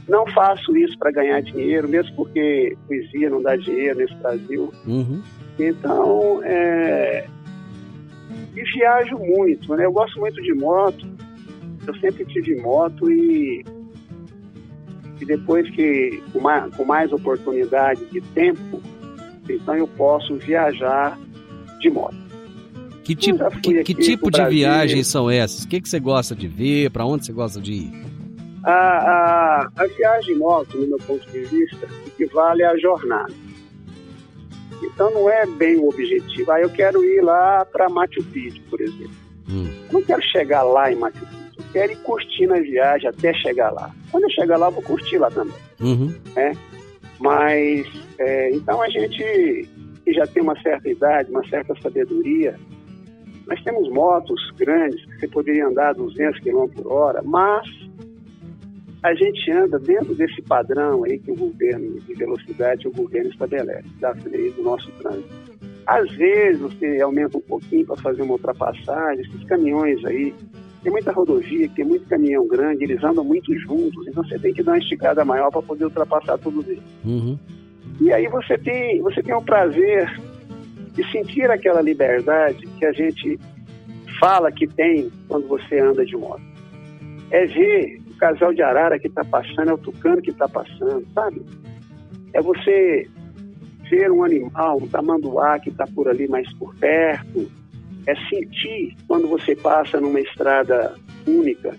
Não 0.08 0.26
faço 0.28 0.76
isso 0.76 0.98
para 0.98 1.12
ganhar 1.12 1.42
dinheiro, 1.42 1.88
mesmo 1.88 2.16
porque 2.16 2.76
poesia 2.88 3.30
não 3.30 3.42
dá 3.42 3.56
dinheiro 3.56 4.00
nesse 4.00 4.16
Brasil. 4.16 4.74
Uhum. 4.88 5.22
Então, 5.60 6.42
é, 6.44 7.28
e 8.56 8.64
viajo 8.64 9.18
muito, 9.18 9.76
né? 9.76 9.86
Eu 9.86 9.92
gosto 9.92 10.20
muito 10.20 10.42
de 10.42 10.54
moto, 10.54 11.06
eu 11.86 11.96
sempre 11.98 12.26
tive 12.26 12.56
moto 12.60 13.12
e 13.12 13.64
e 15.22 15.26
depois 15.26 15.70
que, 15.72 16.24
com 16.32 16.40
mais, 16.40 16.74
com 16.76 16.86
mais 16.86 17.12
oportunidade 17.12 18.06
de 18.06 18.22
tempo, 18.22 18.82
então 19.50 19.76
eu 19.76 19.88
posso 19.88 20.38
viajar 20.38 21.20
de 21.80 21.90
moto. 21.90 22.29
Que 23.10 23.16
tipo, 23.16 23.60
que, 23.60 23.84
que 23.84 23.96
tipo 23.96 24.30
de 24.30 24.46
viagens 24.46 25.08
são 25.08 25.32
essas? 25.32 25.64
O 25.64 25.68
que, 25.68 25.82
que 25.82 25.90
você 25.90 26.00
gosta 26.00 26.36
de 26.36 26.48
ver? 26.48 26.92
Para 26.92 27.08
onde 27.08 27.26
você 27.26 27.34
gosta 27.34 27.60
de 27.60 27.74
ir? 27.74 27.92
A, 28.64 28.72
a, 28.72 29.70
a 29.78 29.88
viagem 29.88 30.38
moto, 30.38 30.78
no 30.78 30.86
meu 30.86 31.00
ponto 31.00 31.28
de 31.32 31.40
vista, 31.40 31.88
equivale 32.06 32.64
à 32.64 32.78
jornada. 32.78 33.34
Então 34.84 35.10
não 35.10 35.28
é 35.28 35.44
bem 35.48 35.78
o 35.78 35.90
objetivo. 35.90 36.52
Ah, 36.52 36.62
eu 36.62 36.70
quero 36.70 37.04
ir 37.04 37.22
lá 37.22 37.66
para 37.66 37.90
Machu 37.90 38.24
Picchu, 38.26 38.62
por 38.70 38.80
exemplo. 38.80 39.10
Hum. 39.50 39.68
Não 39.92 40.04
quero 40.04 40.22
chegar 40.22 40.62
lá 40.62 40.92
em 40.92 40.96
Machu 40.96 41.26
Picchu 41.26 41.40
quero 41.74 41.92
ir 41.92 41.98
curtindo 41.98 42.54
a 42.54 42.60
viagem 42.60 43.10
até 43.10 43.34
chegar 43.34 43.72
lá. 43.72 43.92
Quando 44.12 44.26
eu 44.26 44.30
chegar 44.32 44.58
lá, 44.58 44.68
eu 44.68 44.72
vou 44.72 44.84
curtir 44.84 45.18
lá 45.18 45.32
também. 45.32 45.56
Uhum. 45.80 46.14
Né? 46.36 46.56
Mas, 47.20 47.88
é, 48.20 48.52
então 48.52 48.82
a 48.82 48.90
gente 48.90 49.68
que 50.04 50.14
já 50.14 50.26
tem 50.26 50.42
uma 50.42 50.60
certa 50.62 50.90
idade, 50.90 51.30
uma 51.30 51.48
certa 51.48 51.76
sabedoria, 51.82 52.56
nós 53.50 53.64
temos 53.64 53.90
motos 53.90 54.40
grandes 54.58 55.04
que 55.06 55.20
você 55.20 55.28
poderia 55.28 55.68
andar 55.68 55.90
a 55.90 55.94
200 55.94 56.40
km 56.40 56.68
por 56.68 56.92
hora, 56.92 57.22
mas 57.24 57.68
a 59.02 59.14
gente 59.16 59.52
anda 59.52 59.80
dentro 59.80 60.14
desse 60.14 60.42
padrão 60.44 61.04
aí 61.04 61.18
que 61.18 61.32
o 61.32 61.36
governo 61.36 62.00
de 62.00 62.14
velocidade, 62.14 62.88
o 62.88 62.92
governo 62.92 63.32
estabelece, 63.32 63.88
das 64.00 64.24
leis 64.26 64.54
do 64.56 64.62
nosso 64.62 64.92
trânsito. 64.92 65.50
Às 65.88 66.12
vezes 66.12 66.62
você 66.62 67.02
aumenta 67.02 67.38
um 67.40 67.42
pouquinho 67.42 67.88
para 67.88 67.96
fazer 67.98 68.22
uma 68.22 68.34
ultrapassagem, 68.34 69.26
esses 69.26 69.44
caminhões 69.46 70.06
aí 70.06 70.32
tem 70.84 70.92
muita 70.92 71.12
rodovia, 71.12 71.68
tem 71.70 71.84
muito 71.84 72.08
caminhão 72.08 72.48
grande, 72.48 72.84
eles 72.84 73.04
andam 73.04 73.24
muito 73.24 73.58
juntos, 73.60 74.08
então 74.08 74.24
você 74.24 74.38
tem 74.38 74.54
que 74.54 74.62
dar 74.62 74.74
uma 74.74 74.78
esticada 74.78 75.26
maior 75.26 75.50
para 75.50 75.62
poder 75.64 75.86
ultrapassar 75.86 76.38
tudo 76.38 76.62
isso. 76.72 76.84
Uhum. 77.04 77.38
E 78.00 78.14
aí 78.14 78.28
você 78.28 78.58
tem, 78.58 79.02
você 79.02 79.24
tem 79.24 79.34
o 79.34 79.42
prazer 79.42 80.08
de 80.94 81.12
sentir 81.12 81.50
aquela 81.50 81.82
liberdade 81.82 82.66
que 82.78 82.86
a 82.86 82.92
gente 82.92 83.40
fala 84.20 84.52
que 84.52 84.68
tem 84.68 85.10
quando 85.28 85.48
você 85.48 85.80
anda 85.80 86.06
de 86.06 86.16
moto. 86.18 86.42
É 87.32 87.46
ver 87.46 88.02
o 88.10 88.18
casal 88.18 88.54
de 88.54 88.62
arara 88.62 89.00
que 89.00 89.08
está 89.08 89.24
passando, 89.24 89.70
é 89.70 89.74
o 89.74 89.78
tucano 89.78 90.22
que 90.22 90.32
está 90.32 90.48
passando, 90.48 91.06
sabe? 91.14 91.42
É 92.34 92.42
você 92.42 93.08
ver 93.90 94.12
um 94.12 94.24
animal, 94.24 94.78
um 94.78 94.88
tamanduá 94.88 95.60
que 95.60 95.70
está 95.70 95.86
por 95.88 96.08
ali 96.08 96.28
mais 96.28 96.52
por 96.54 96.76
perto, 96.76 97.50
é 98.06 98.16
sentir 98.28 98.96
quando 99.08 99.28
você 99.28 99.56
passa 99.56 100.00
numa 100.00 100.20
estrada 100.20 100.96
única. 101.28 101.76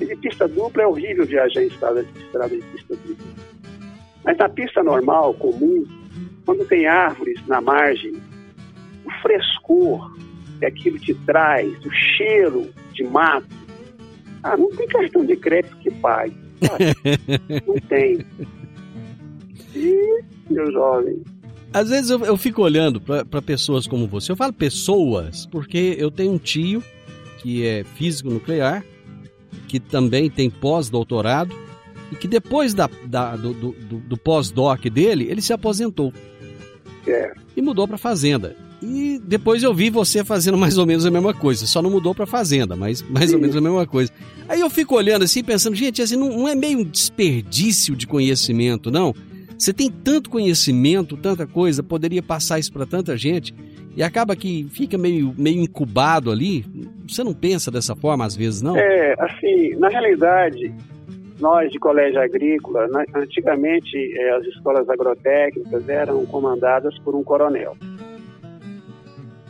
E 0.00 0.06
de 0.06 0.16
pista 0.16 0.48
dupla 0.48 0.82
é 0.82 0.86
horrível 0.86 1.26
viajar 1.26 1.62
em 1.62 1.66
estrada, 1.66 2.02
estrada 2.02 2.56
de 2.56 2.62
pista 2.62 2.96
dupla. 2.96 3.26
Mas 4.24 4.36
na 4.38 4.48
pista 4.48 4.82
normal, 4.82 5.34
comum, 5.34 5.84
quando 6.44 6.66
tem 6.66 6.86
árvores 6.86 7.44
na 7.46 7.60
margem, 7.60 8.14
o 9.04 9.10
frescor 9.22 10.16
que 10.58 10.66
aquilo 10.66 10.98
te 10.98 11.14
traz, 11.26 11.72
o 11.84 11.90
cheiro 11.90 12.70
de 12.92 13.04
mato, 13.04 13.46
ah, 14.42 14.56
não 14.56 14.70
tem 14.70 14.86
cartão 14.86 15.24
de 15.24 15.36
crédito 15.36 15.76
que 15.78 15.90
pague. 15.90 16.36
não 17.66 17.74
tem. 17.88 18.24
E, 19.74 20.22
meu 20.50 20.70
jovem, 20.70 21.22
às 21.72 21.88
vezes 21.88 22.10
eu, 22.10 22.22
eu 22.24 22.36
fico 22.36 22.62
olhando 22.62 23.00
para 23.00 23.40
pessoas 23.40 23.86
como 23.86 24.06
você. 24.06 24.30
Eu 24.30 24.36
falo 24.36 24.52
pessoas 24.52 25.46
porque 25.46 25.96
eu 25.98 26.10
tenho 26.10 26.32
um 26.32 26.38
tio 26.38 26.82
que 27.38 27.66
é 27.66 27.82
físico 27.82 28.30
nuclear, 28.30 28.84
que 29.66 29.80
também 29.80 30.28
tem 30.28 30.50
pós-doutorado 30.50 31.56
e 32.10 32.14
que 32.14 32.28
depois 32.28 32.74
da, 32.74 32.88
da 33.06 33.36
do, 33.36 33.54
do, 33.54 33.72
do 33.72 34.16
pós-doc 34.18 34.84
dele, 34.84 35.26
ele 35.30 35.40
se 35.40 35.52
aposentou. 35.52 36.12
É. 37.06 37.32
E 37.56 37.62
mudou 37.62 37.88
para 37.88 37.96
fazenda. 37.96 38.54
E 38.82 39.20
depois 39.24 39.62
eu 39.62 39.72
vi 39.72 39.90
você 39.90 40.24
fazendo 40.24 40.58
mais 40.58 40.76
ou 40.76 40.84
menos 40.84 41.06
a 41.06 41.10
mesma 41.10 41.32
coisa. 41.32 41.66
Só 41.66 41.80
não 41.80 41.90
mudou 41.90 42.14
para 42.14 42.26
fazenda, 42.26 42.74
mas 42.74 43.00
mais 43.02 43.32
ou 43.32 43.38
menos 43.38 43.56
a 43.56 43.60
mesma 43.60 43.86
coisa. 43.86 44.10
Aí 44.48 44.60
eu 44.60 44.68
fico 44.68 44.96
olhando 44.96 45.22
assim, 45.22 45.44
pensando, 45.44 45.76
gente, 45.76 46.02
assim, 46.02 46.16
não, 46.16 46.28
não 46.30 46.48
é 46.48 46.54
meio 46.54 46.80
um 46.80 46.84
desperdício 46.84 47.94
de 47.94 48.06
conhecimento, 48.06 48.90
não? 48.90 49.14
Você 49.56 49.72
tem 49.72 49.88
tanto 49.88 50.28
conhecimento, 50.28 51.16
tanta 51.16 51.46
coisa, 51.46 51.82
poderia 51.82 52.22
passar 52.22 52.58
isso 52.58 52.72
para 52.72 52.84
tanta 52.84 53.16
gente 53.16 53.54
e 53.96 54.02
acaba 54.02 54.34
que 54.34 54.66
fica 54.70 54.98
meio, 54.98 55.32
meio 55.38 55.60
incubado 55.60 56.32
ali. 56.32 56.64
Você 57.06 57.22
não 57.22 57.32
pensa 57.32 57.70
dessa 57.70 57.94
forma 57.94 58.24
às 58.24 58.34
vezes, 58.34 58.62
não? 58.62 58.76
É, 58.76 59.14
assim, 59.20 59.76
na 59.76 59.88
realidade, 59.88 60.74
nós 61.38 61.70
de 61.70 61.78
colégio 61.78 62.20
agrícola, 62.20 62.88
antigamente 63.14 63.96
é, 64.18 64.30
as 64.36 64.44
escolas 64.46 64.88
agrotécnicas 64.88 65.88
eram 65.88 66.24
comandadas 66.26 66.98
por 67.00 67.14
um 67.14 67.22
coronel. 67.22 67.76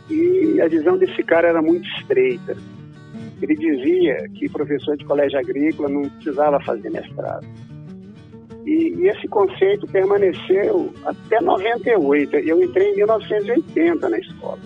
E 0.09 0.59
a 0.61 0.67
visão 0.67 0.97
desse 0.97 1.23
cara 1.23 1.47
era 1.47 1.61
muito 1.61 1.87
estreita. 1.99 2.57
Ele 3.41 3.55
dizia 3.55 4.29
que 4.35 4.49
professor 4.49 4.95
de 4.97 5.05
colégio 5.05 5.39
agrícola 5.39 5.89
não 5.89 6.09
precisava 6.09 6.59
fazer 6.61 6.89
mestrado. 6.89 7.45
E, 8.65 8.95
e, 8.97 9.07
esse 9.09 9.27
conceito 9.27 9.85
permaneceu 9.87 10.93
até 11.05 11.41
98. 11.41 12.37
Eu 12.37 12.63
entrei 12.63 12.91
em 12.91 12.95
1980 12.97 14.09
na 14.09 14.17
escola. 14.17 14.59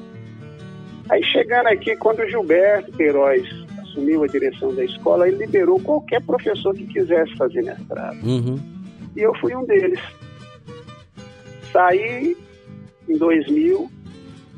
Aí 1.09 1.23
chegando 1.23 1.67
aqui, 1.67 1.95
quando 1.95 2.19
o 2.19 2.29
Gilberto 2.29 2.91
Queiroz 2.91 3.47
assumiu 3.81 4.23
a 4.23 4.27
direção 4.27 4.75
da 4.75 4.83
escola, 4.83 5.27
ele 5.27 5.37
liberou 5.37 5.79
qualquer 5.79 6.21
professor 6.21 6.75
que 6.75 6.85
quisesse 6.85 7.35
fazer 7.35 7.63
mestrado. 7.63 8.23
Uhum. 8.23 8.59
E 9.15 9.21
eu 9.21 9.33
fui 9.35 9.55
um 9.55 9.65
deles. 9.65 9.99
Saí 11.71 12.37
em 13.09 13.17
2000, 13.17 13.89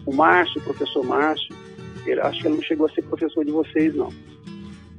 o 0.10 0.16
Márcio, 0.16 0.60
o 0.60 0.64
professor 0.64 1.06
Márcio, 1.06 1.56
ele, 2.06 2.20
acho 2.22 2.42
que 2.42 2.48
ele 2.48 2.56
não 2.56 2.64
chegou 2.64 2.88
a 2.88 2.90
ser 2.90 3.04
professor 3.04 3.46
de 3.46 3.52
vocês, 3.52 3.94
não. 3.96 4.12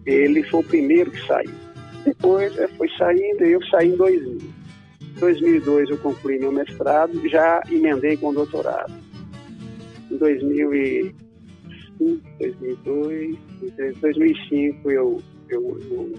Ele 0.07 0.43
foi 0.45 0.61
o 0.61 0.65
primeiro 0.65 1.11
que 1.11 1.27
saiu. 1.27 1.51
Depois 2.05 2.57
é, 2.57 2.69
foi 2.69 2.89
saindo 2.97 3.45
e 3.45 3.53
eu 3.53 3.63
saí 3.67 3.89
em 3.89 3.97
2000. 3.97 4.39
Em 5.01 5.21
2002 5.21 5.91
eu 5.91 5.99
concluí 5.99 6.39
meu 6.39 6.53
mestrado 6.53 7.27
e 7.27 7.29
já 7.29 7.61
emendei 7.71 8.17
com 8.17 8.33
doutorado. 8.33 8.93
Em 10.11 10.17
2005, 10.17 11.15
2002, 12.39 13.37
2005 14.01 14.91
eu, 14.91 15.21
eu, 15.49 15.79
eu 15.91 16.15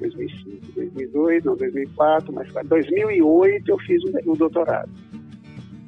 2005, 0.00 0.72
2002, 0.74 1.44
não, 1.44 1.56
2004, 1.56 2.32
mas 2.32 2.52
2008 2.66 3.70
eu 3.70 3.78
fiz 3.78 4.02
o, 4.04 4.32
o 4.32 4.36
doutorado. 4.36 4.90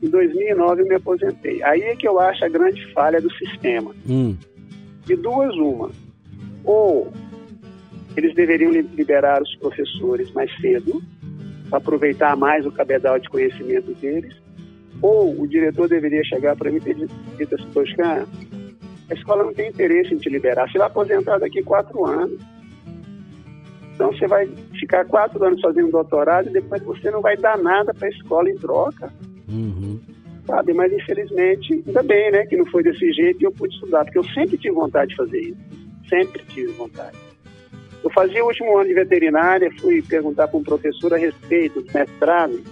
Em 0.03 0.09
2009 0.09 0.83
eu 0.83 0.87
me 0.87 0.95
aposentei. 0.95 1.63
Aí 1.63 1.83
é 1.83 1.97
que 1.97 2.07
eu 2.07 2.19
acho 2.21 2.45
a 2.45 2.49
grande 2.49 2.93
falha 2.93 3.21
do 3.21 3.33
sistema. 3.35 3.95
Hum. 4.09 4.37
De 5.05 5.17
duas, 5.17 5.55
uma. 5.57 5.91
Ou 6.65 7.13
eles 8.17 8.35
deveriam 8.35 8.71
liberar 8.71 9.41
os 9.41 9.55
professores 9.57 10.33
mais 10.33 10.51
cedo, 10.61 11.01
para 11.69 11.79
aproveitar 11.79 12.37
mais 12.37 12.67
o 12.67 12.73
cabedal 12.73 13.19
de 13.19 13.29
conhecimento 13.29 13.95
deles, 13.95 14.35
ou 15.01 15.41
o 15.41 15.47
diretor 15.47 15.89
deveria 15.89 16.25
chegar 16.25 16.57
para 16.57 16.71
mim 16.71 16.81
e 16.85 16.95
dizer, 17.45 17.59
Toscana, 17.73 18.27
a 19.11 19.15
escola 19.15 19.45
não 19.45 19.55
tem 19.55 19.69
interesse 19.69 20.13
em 20.13 20.19
te 20.19 20.29
liberar, 20.29 20.69
você 20.69 20.79
vai 20.79 20.89
aposentar 20.89 21.39
daqui 21.39 21.63
quatro 21.63 22.05
anos. 22.05 22.41
Então 23.95 24.13
você 24.13 24.27
vai 24.27 24.47
ficar 24.79 25.05
quatro 25.07 25.43
anos 25.45 25.61
fazendo 25.61 25.91
doutorado 25.91 26.49
e 26.49 26.53
depois 26.53 26.83
você 26.83 27.11
não 27.11 27.21
vai 27.21 27.37
dar 27.37 27.59
nada 27.59 27.93
para 27.95 28.07
a 28.07 28.11
escola 28.11 28.51
em 28.51 28.57
troca. 28.57 29.13
Uhum. 29.49 30.01
Sabe? 30.47 30.73
Mas 30.73 30.93
infelizmente, 30.93 31.83
ainda 31.87 32.03
bem, 32.03 32.31
né, 32.31 32.47
que 32.47 32.57
não 32.57 32.67
foi 32.67 32.83
desse 32.83 33.13
jeito 33.13 33.41
e 33.41 33.45
eu 33.45 33.53
pude 33.53 33.75
estudar, 33.75 34.05
porque 34.05 34.19
eu 34.19 34.25
sempre 34.25 34.57
tive 34.57 34.75
vontade 34.75 35.11
de 35.11 35.17
fazer 35.17 35.41
isso. 35.41 35.61
Sempre 36.09 36.43
tive 36.49 36.73
vontade. 36.73 37.17
Eu 38.03 38.11
fazia 38.11 38.43
o 38.43 38.47
último 38.47 38.77
ano 38.77 38.89
de 38.89 38.95
veterinária, 38.95 39.71
fui 39.81 40.01
perguntar 40.03 40.49
para 40.49 40.59
um 40.59 40.63
professor 40.63 41.13
a 41.13 41.17
respeito 41.17 41.83
do 41.83 41.93
mestrado 41.93 42.63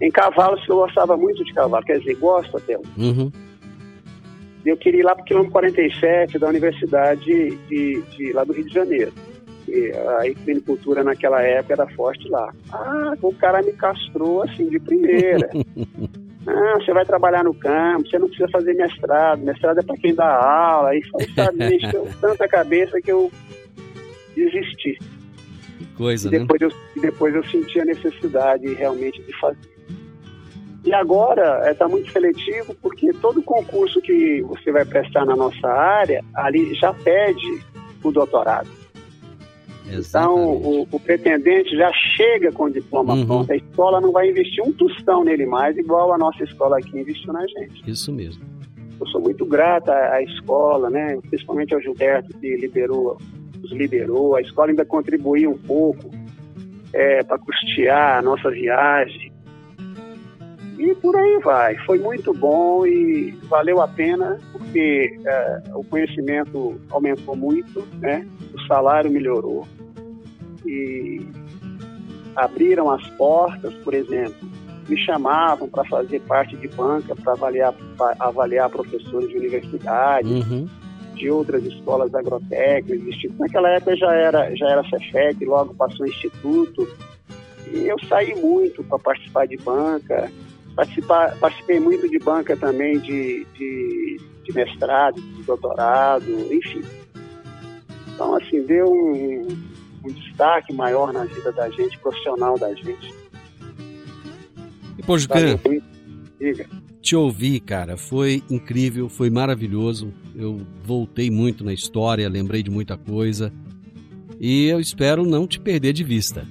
em 0.00 0.10
cavalos, 0.10 0.64
que 0.64 0.72
eu 0.72 0.76
gostava 0.76 1.16
muito 1.16 1.44
de 1.44 1.52
cavalo, 1.52 1.84
quer 1.84 1.98
dizer, 1.98 2.14
gosto 2.14 2.56
até. 2.56 2.76
Uhum. 2.96 3.30
Eu 4.64 4.76
queria 4.76 5.00
ir 5.00 5.02
lá 5.02 5.14
para 5.14 5.22
o 5.22 5.24
quilômetro 5.24 5.52
47 5.52 6.38
da 6.38 6.48
Universidade 6.48 7.24
de, 7.24 8.02
de, 8.02 8.32
lá 8.32 8.44
do 8.44 8.52
Rio 8.52 8.64
de 8.64 8.74
Janeiro. 8.74 9.12
E 9.70 9.92
a 9.92 10.26
equinocultura 10.26 11.04
naquela 11.04 11.40
época 11.40 11.74
era 11.74 11.86
forte 11.90 12.28
lá. 12.28 12.52
Ah, 12.72 13.14
o 13.22 13.32
cara 13.34 13.62
me 13.62 13.72
castrou 13.72 14.42
assim 14.42 14.68
de 14.68 14.80
primeira. 14.80 15.48
ah, 16.46 16.74
você 16.74 16.92
vai 16.92 17.04
trabalhar 17.04 17.44
no 17.44 17.54
campo, 17.54 18.08
você 18.08 18.18
não 18.18 18.26
precisa 18.26 18.48
fazer 18.48 18.74
mestrado, 18.74 19.42
mestrado 19.42 19.78
é 19.78 19.82
para 19.82 19.96
quem 19.96 20.14
dá 20.14 20.26
aula. 20.26 20.90
Foi, 21.12 21.28
sabe, 21.34 21.58
me 21.58 21.76
encheu 21.76 22.08
tanta 22.20 22.48
cabeça 22.48 23.00
que 23.00 23.12
eu 23.12 23.30
desisti. 24.34 24.98
Que 25.78 25.86
coisa, 25.96 26.26
e 26.26 26.30
depois 26.32 26.60
né? 26.60 26.66
Eu, 26.66 27.00
depois 27.00 27.34
eu 27.34 27.44
senti 27.44 27.80
a 27.80 27.84
necessidade 27.84 28.66
realmente 28.74 29.22
de 29.22 29.38
fazer. 29.38 29.70
E 30.84 30.94
agora 30.94 31.70
está 31.70 31.84
é, 31.84 31.88
muito 31.88 32.10
seletivo 32.10 32.74
porque 32.80 33.12
todo 33.12 33.42
concurso 33.42 34.00
que 34.00 34.40
você 34.42 34.72
vai 34.72 34.84
prestar 34.84 35.26
na 35.26 35.36
nossa 35.36 35.68
área, 35.68 36.24
ali 36.34 36.74
já 36.74 36.92
pede 36.92 37.62
o 38.02 38.10
doutorado. 38.10 38.79
Então, 39.92 40.34
o, 40.36 40.86
o, 40.90 41.00
pretendente 41.00 41.76
já 41.76 41.90
chega 42.16 42.52
com 42.52 42.64
o 42.64 42.70
diploma 42.70 43.14
uhum. 43.14 43.26
pronto. 43.26 43.52
A 43.52 43.56
escola 43.56 44.00
não 44.00 44.12
vai 44.12 44.28
investir 44.28 44.62
um 44.64 44.72
tostão 44.72 45.24
nele 45.24 45.46
mais, 45.46 45.76
igual 45.76 46.12
a 46.12 46.18
nossa 46.18 46.44
escola 46.44 46.78
aqui 46.78 46.98
investiu 46.98 47.32
na 47.32 47.46
gente. 47.46 47.82
Isso 47.86 48.12
mesmo. 48.12 48.42
Eu 49.00 49.06
sou 49.06 49.20
muito 49.20 49.46
grata 49.46 49.92
à 49.92 50.22
escola, 50.22 50.90
né? 50.90 51.18
principalmente 51.28 51.74
ao 51.74 51.80
Gilberto, 51.80 52.36
que 52.38 52.56
liberou 52.56 53.16
nos 53.60 53.72
liberou, 53.72 54.36
a 54.36 54.40
escola 54.40 54.70
ainda 54.70 54.84
contribuiu 54.84 55.50
um 55.50 55.58
pouco 55.58 56.10
é, 56.92 57.22
para 57.22 57.38
custear 57.38 58.18
a 58.18 58.22
nossa 58.22 58.50
viagem. 58.50 59.32
E 60.78 60.94
por 60.94 61.14
aí 61.14 61.38
vai. 61.44 61.76
Foi 61.84 61.98
muito 61.98 62.32
bom 62.32 62.86
e 62.86 63.32
valeu 63.48 63.82
a 63.82 63.88
pena, 63.88 64.38
porque 64.50 65.14
é, 65.24 65.62
o 65.74 65.84
conhecimento 65.84 66.80
aumentou 66.90 67.36
muito, 67.36 67.86
né? 67.98 68.26
o 68.54 68.60
salário 68.66 69.10
melhorou. 69.10 69.66
E 70.66 71.26
abriram 72.36 72.90
as 72.90 73.06
portas, 73.10 73.72
por 73.82 73.94
exemplo, 73.94 74.48
me 74.88 74.96
chamavam 75.04 75.68
para 75.68 75.84
fazer 75.84 76.20
parte 76.22 76.56
de 76.56 76.68
banca, 76.68 77.14
para 77.14 77.32
avaliar, 77.32 77.74
avaliar 78.18 78.70
professores 78.70 79.28
de 79.28 79.36
universidade. 79.36 80.28
Uhum 80.28 80.68
de 81.20 81.30
outras 81.30 81.62
escolas 81.64 82.14
agrotécnicas. 82.14 83.14
Naquela 83.38 83.68
época 83.70 83.94
já 83.94 84.10
era, 84.12 84.56
já 84.56 84.70
era 84.70 84.82
Cefet, 84.88 85.44
logo 85.44 85.74
passou 85.74 86.06
instituto. 86.06 86.88
E 87.70 87.86
eu 87.86 87.96
saí 88.08 88.34
muito 88.34 88.82
para 88.82 88.98
participar 88.98 89.46
de 89.46 89.58
banca, 89.58 90.32
participar, 90.74 91.36
participei 91.38 91.78
muito 91.78 92.08
de 92.08 92.18
banca 92.18 92.56
também 92.56 92.98
de, 92.98 93.46
de, 93.54 94.20
de 94.44 94.52
mestrado, 94.54 95.20
de 95.20 95.42
doutorado, 95.42 96.30
enfim. 96.50 96.82
Então, 98.14 98.34
assim, 98.36 98.62
deu 98.62 98.86
um, 98.90 99.46
um 100.04 100.12
destaque 100.12 100.72
maior 100.72 101.12
na 101.12 101.24
vida 101.24 101.52
da 101.52 101.68
gente, 101.70 101.98
profissional 101.98 102.58
da 102.58 102.74
gente. 102.74 103.14
E, 104.98 105.82
Diga 106.38 106.66
te 107.00 107.16
ouvir, 107.16 107.60
cara, 107.60 107.96
foi 107.96 108.42
incrível, 108.50 109.08
foi 109.08 109.30
maravilhoso. 109.30 110.12
Eu 110.36 110.60
voltei 110.84 111.30
muito 111.30 111.64
na 111.64 111.72
história, 111.72 112.28
lembrei 112.28 112.62
de 112.62 112.70
muita 112.70 112.96
coisa. 112.96 113.52
E 114.38 114.66
eu 114.66 114.80
espero 114.80 115.24
não 115.24 115.46
te 115.46 115.58
perder 115.58 115.92
de 115.92 116.04
vista. 116.04 116.46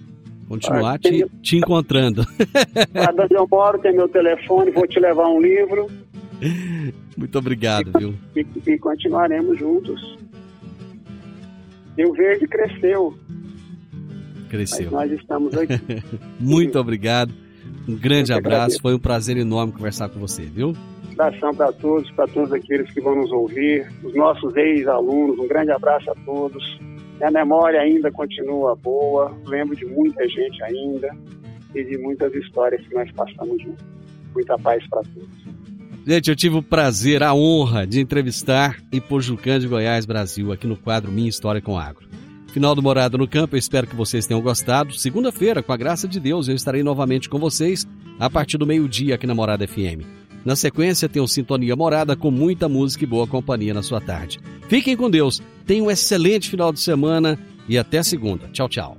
Continuar 0.48 0.96
ah, 0.96 1.00
te, 1.00 1.26
te 1.42 1.58
encontrando. 1.58 2.26
Cada 2.94 3.24
onde 3.24 3.36
eu 3.36 3.48
moro 3.50 3.80
tem 3.80 3.96
meu 3.96 4.10
telefone, 4.10 4.72
vou 4.72 4.88
te 4.88 5.00
levar 5.00 5.28
um 5.28 5.40
livro. 5.40 5.88
Muito 7.16 7.38
obrigado, 7.38 7.92
e, 7.96 8.00
viu? 8.00 8.16
E, 8.36 8.72
e 8.72 8.78
continuaremos 8.80 9.60
juntos. 9.60 10.18
Rio 11.96 12.14
Verde 12.14 12.48
cresceu. 12.48 13.16
Cresceu. 14.50 14.92
Mas 14.92 15.12
nós 15.12 15.20
estamos 15.20 15.58
aqui. 15.58 15.80
Muito 16.40 16.80
obrigado. 16.80 17.34
Um 17.88 17.96
grande 17.96 18.34
abraço, 18.34 18.80
foi 18.82 18.94
um 18.94 19.00
prazer 19.00 19.38
enorme 19.38 19.74
conversar 19.74 20.10
com 20.10 20.20
você, 20.20 20.44
viu? 20.44 20.76
Abração 21.14 21.54
para 21.54 21.72
todos, 21.74 22.10
para 22.12 22.28
todos 22.28 22.52
aqueles 22.54 22.92
que 22.92 23.02
vão 23.02 23.16
nos 23.16 23.32
ouvir, 23.32 23.88
os 24.04 24.14
nossos 24.16 24.56
ex-alunos, 24.56 25.38
um 25.38 25.48
grande 25.48 25.72
abraço 25.72 26.10
a 26.10 26.16
todos. 26.26 26.80
Minha 27.18 27.32
memória 27.32 27.82
ainda 27.82 28.12
continua 28.12 28.76
boa, 28.76 29.36
lembro 29.46 29.76
de 29.76 29.86
muita 29.86 30.28
gente 30.28 30.64
ainda 30.64 31.16
e 31.76 31.84
de 31.84 31.98
muitas 31.98 32.34
histórias 32.34 32.82
que 32.88 32.94
nós 32.94 33.12
passamos 33.12 33.62
juntos. 33.62 33.86
Muita 34.34 34.58
paz 34.58 34.88
para 34.88 35.02
todos. 35.02 35.30
Gente, 36.06 36.30
eu 36.30 36.36
tive 36.36 36.56
o 36.58 36.64
prazer, 36.64 37.22
a 37.22 37.34
honra 37.34 37.86
de 37.86 38.00
entrevistar 38.00 38.78
Ipojucã 38.92 39.60
de 39.60 39.68
Goiás, 39.68 40.06
Brasil, 40.06 40.52
aqui 40.52 40.66
no 40.66 40.78
quadro 40.78 41.12
Minha 41.12 41.30
História 41.30 41.62
com 41.62 41.78
Agro. 41.78 42.08
Final 42.50 42.74
do 42.74 42.82
Morada 42.82 43.18
no 43.18 43.28
Campo, 43.28 43.56
eu 43.56 43.60
espero 43.60 43.86
que 43.86 43.96
vocês 43.96 44.26
tenham 44.26 44.42
gostado. 44.42 44.94
Segunda-feira, 44.94 45.62
com 45.62 45.72
a 45.72 45.78
graça 45.78 46.08
de 46.08 46.20
Deus, 46.20 46.48
eu 46.48 46.56
estarei 46.56 46.84
novamente 46.84 47.30
com 47.30 47.38
vocês 47.38 47.88
a 48.20 48.30
partir 48.30 48.58
do 48.58 48.66
meio-dia 48.66 49.16
aqui 49.16 49.28
na 49.28 49.36
Morada 49.36 49.68
FM. 49.68 50.04
Na 50.44 50.56
sequência, 50.56 51.08
tem 51.08 51.22
o 51.22 51.28
Sintonia 51.28 51.76
Morada 51.76 52.16
com 52.16 52.32
muita 52.32 52.68
música 52.68 53.04
e 53.04 53.08
boa 53.08 53.28
companhia 53.28 53.74
na 53.74 53.84
sua 53.84 54.02
tarde. 54.02 54.40
Fiquem 54.68 54.98
com 54.98 55.10
Deus, 55.10 55.42
tenham 55.66 55.88
um 55.88 55.92
excelente 55.92 56.50
final 56.50 56.74
de 56.74 56.80
semana 56.80 57.38
e 57.68 57.78
até 57.78 58.02
segunda. 58.02 58.48
Tchau, 58.48 58.68
tchau. 58.68 58.99